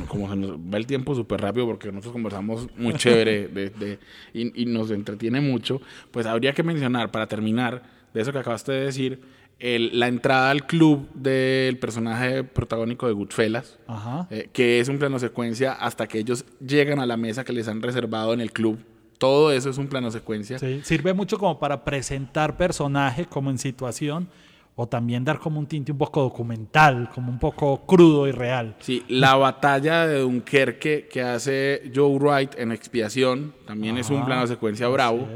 como 0.08 0.30
se 0.30 0.36
nos 0.36 0.52
va 0.52 0.78
el 0.78 0.86
tiempo 0.86 1.14
súper 1.14 1.42
rápido 1.42 1.66
porque 1.66 1.88
nosotros 1.88 2.14
conversamos 2.14 2.68
muy 2.76 2.94
chévere 2.94 3.48
de, 3.48 3.98
y, 4.32 4.64
nos 4.64 4.90
entretiene 4.90 5.40
mucho, 5.40 5.80
pues 6.10 6.26
habría 6.26 6.54
que 6.54 6.62
mencionar 6.62 7.10
para 7.10 7.26
terminar 7.26 7.82
de 8.14 8.20
eso 8.20 8.32
que 8.32 8.38
acabaste 8.38 8.72
de 8.72 8.84
decir, 8.86 9.20
el, 9.58 9.98
la 10.00 10.08
entrada 10.08 10.50
al 10.50 10.66
club 10.66 11.06
del 11.12 11.78
personaje 11.78 12.42
protagónico 12.42 13.06
de 13.06 13.12
Goodfellas, 13.12 13.78
eh, 14.30 14.48
que 14.54 14.80
es 14.80 14.88
un 14.88 14.98
plano 14.98 15.18
secuencia 15.18 15.72
hasta 15.72 16.06
que 16.06 16.18
ellos 16.18 16.46
llegan 16.66 16.98
a 16.98 17.04
la 17.04 17.18
mesa 17.18 17.44
que 17.44 17.52
les 17.52 17.68
han 17.68 17.82
reservado 17.82 18.32
en 18.32 18.40
el 18.40 18.52
club. 18.52 18.78
Todo 19.18 19.52
eso 19.52 19.68
es 19.68 19.76
un 19.76 19.88
plano 19.88 20.10
secuencia. 20.10 20.58
Sí, 20.58 20.80
sirve 20.82 21.12
mucho 21.12 21.38
como 21.38 21.58
para 21.58 21.84
presentar 21.84 22.56
personaje 22.56 23.26
como 23.26 23.50
en 23.50 23.58
situación 23.58 24.30
o 24.74 24.86
también 24.86 25.24
dar 25.24 25.38
como 25.38 25.58
un 25.58 25.66
tinte 25.66 25.92
un 25.92 25.98
poco 25.98 26.22
documental, 26.22 27.10
como 27.14 27.30
un 27.30 27.38
poco 27.38 27.84
crudo 27.86 28.26
y 28.26 28.32
real. 28.32 28.76
Sí, 28.80 29.04
la 29.08 29.36
batalla 29.36 30.06
de 30.06 30.20
Dunkerque 30.20 31.08
que 31.10 31.22
hace 31.22 31.90
Joe 31.94 32.18
Wright 32.18 32.58
en 32.58 32.72
Expiación 32.72 33.52
también 33.66 33.98
es 33.98 34.08
un 34.10 34.24
plano 34.24 34.46
secuencia 34.46 34.88
bravo. 34.88 35.28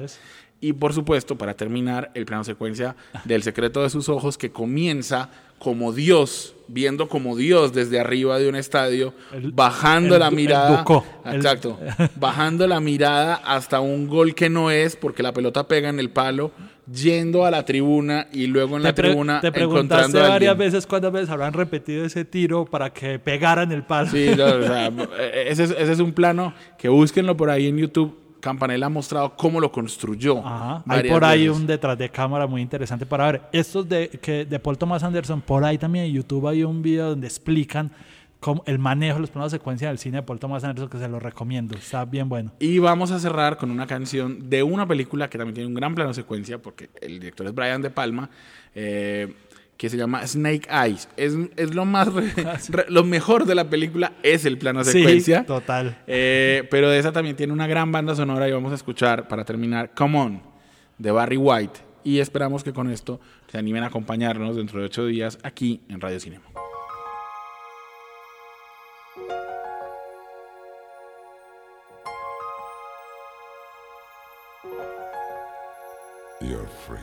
Y 0.60 0.72
por 0.72 0.94
supuesto, 0.94 1.36
para 1.36 1.54
terminar, 1.54 2.10
el 2.14 2.24
plano 2.24 2.42
secuencia 2.42 2.96
del 3.24 3.42
secreto 3.42 3.82
de 3.82 3.90
sus 3.90 4.08
ojos 4.08 4.38
que 4.38 4.50
comienza 4.50 5.28
como 5.58 5.92
Dios, 5.92 6.54
viendo 6.68 7.08
como 7.08 7.36
Dios 7.36 7.74
desde 7.74 8.00
arriba 8.00 8.38
de 8.38 8.48
un 8.48 8.56
estadio, 8.56 9.12
bajando 9.52 10.18
la 10.18 10.30
mirada. 10.30 10.84
exacto. 11.26 11.78
bajando 12.16 12.66
la 12.66 12.80
mirada 12.80 13.34
hasta 13.34 13.80
un 13.80 14.08
gol 14.08 14.34
que 14.34 14.48
no 14.48 14.70
es, 14.70 14.96
porque 14.96 15.22
la 15.22 15.32
pelota 15.32 15.68
pega 15.68 15.90
en 15.90 16.00
el 16.00 16.10
palo 16.10 16.50
yendo 16.92 17.44
a 17.44 17.50
la 17.50 17.64
tribuna 17.64 18.26
y 18.32 18.46
luego 18.46 18.76
en 18.76 18.82
la 18.82 18.94
tribuna 18.94 19.40
te 19.40 19.50
preguntaste 19.50 20.18
varias 20.18 20.56
veces 20.56 20.86
cuántas 20.86 21.12
veces 21.12 21.30
habrán 21.30 21.52
repetido 21.52 22.04
ese 22.04 22.24
tiro 22.24 22.64
para 22.64 22.92
que 22.92 23.18
pegaran 23.18 23.72
el 23.72 23.82
palo. 23.82 24.10
Sí, 24.10 24.28
o 24.28 24.36
sea, 24.36 24.88
ese, 25.46 25.64
es, 25.64 25.70
ese, 25.70 25.92
es, 25.92 26.00
un 26.00 26.12
plano 26.12 26.52
que 26.78 26.88
búsquenlo 26.88 27.36
por 27.36 27.50
ahí 27.50 27.68
en 27.68 27.78
YouTube. 27.78 28.18
Campanella 28.40 28.86
ha 28.86 28.90
mostrado 28.90 29.34
cómo 29.36 29.58
lo 29.58 29.72
construyó. 29.72 30.42
Hay 30.86 31.08
por 31.08 31.24
ahí 31.24 31.48
un 31.48 31.66
detrás 31.66 31.96
de 31.96 32.10
cámara 32.10 32.46
muy 32.46 32.60
interesante 32.60 33.06
para 33.06 33.32
ver. 33.32 33.42
Estos 33.52 33.88
de, 33.88 34.10
que, 34.20 34.44
de 34.44 34.58
Paul 34.58 34.76
Thomas 34.76 35.02
Anderson, 35.02 35.40
por 35.40 35.64
ahí 35.64 35.78
también 35.78 36.04
en 36.04 36.12
YouTube 36.12 36.46
hay 36.46 36.62
un 36.62 36.82
video 36.82 37.10
donde 37.10 37.26
explican 37.26 37.90
el 38.66 38.78
manejo 38.78 39.14
de 39.14 39.20
los 39.22 39.30
planos 39.30 39.52
de 39.52 39.58
secuencia 39.58 39.88
del 39.88 39.98
cine 39.98 40.18
de 40.18 40.22
Paul 40.22 40.38
Thomas 40.38 40.64
Anderson, 40.64 40.88
que 40.88 40.98
se 40.98 41.08
lo 41.08 41.18
recomiendo. 41.18 41.76
Está 41.76 42.04
bien 42.04 42.28
bueno. 42.28 42.52
Y 42.58 42.78
vamos 42.78 43.10
a 43.10 43.18
cerrar 43.18 43.56
con 43.56 43.70
una 43.70 43.86
canción 43.86 44.50
de 44.50 44.62
una 44.62 44.86
película 44.86 45.28
que 45.28 45.38
también 45.38 45.54
tiene 45.54 45.68
un 45.68 45.74
gran 45.74 45.94
plano 45.94 46.08
de 46.08 46.14
secuencia, 46.14 46.58
porque 46.58 46.90
el 47.00 47.20
director 47.20 47.46
es 47.46 47.54
Brian 47.54 47.82
De 47.82 47.90
Palma, 47.90 48.30
eh, 48.74 49.34
que 49.76 49.88
se 49.88 49.96
llama 49.96 50.26
Snake 50.26 50.68
Eyes. 50.70 51.08
Es, 51.16 51.34
es 51.56 51.74
lo 51.74 51.84
más 51.84 52.08
ah, 52.46 52.58
lo 52.88 53.04
mejor 53.04 53.46
de 53.46 53.54
la 53.54 53.68
película 53.68 54.12
es 54.22 54.44
el 54.44 54.58
plano 54.58 54.84
secuencia. 54.84 55.40
Sí, 55.40 55.46
total. 55.46 55.98
Eh, 56.06 56.66
pero 56.70 56.92
esa 56.92 57.12
también 57.12 57.36
tiene 57.36 57.52
una 57.52 57.66
gran 57.66 57.90
banda 57.90 58.14
sonora 58.14 58.48
y 58.48 58.52
vamos 58.52 58.72
a 58.72 58.76
escuchar 58.76 59.28
para 59.28 59.44
terminar 59.44 59.92
Come 59.94 60.18
On 60.18 60.42
de 60.98 61.10
Barry 61.10 61.36
White 61.36 61.80
y 62.04 62.18
esperamos 62.18 62.62
que 62.62 62.72
con 62.72 62.90
esto 62.90 63.20
se 63.48 63.58
animen 63.58 63.82
a 63.82 63.86
acompañarnos 63.86 64.56
dentro 64.56 64.78
de 64.78 64.86
ocho 64.86 65.06
días 65.06 65.38
aquí 65.42 65.80
en 65.88 66.00
Radio 66.00 66.20
Cinema. 66.20 66.53
You're 76.44 76.66
free. 76.66 76.98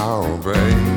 now, 0.00 0.36
babe. 0.38 0.89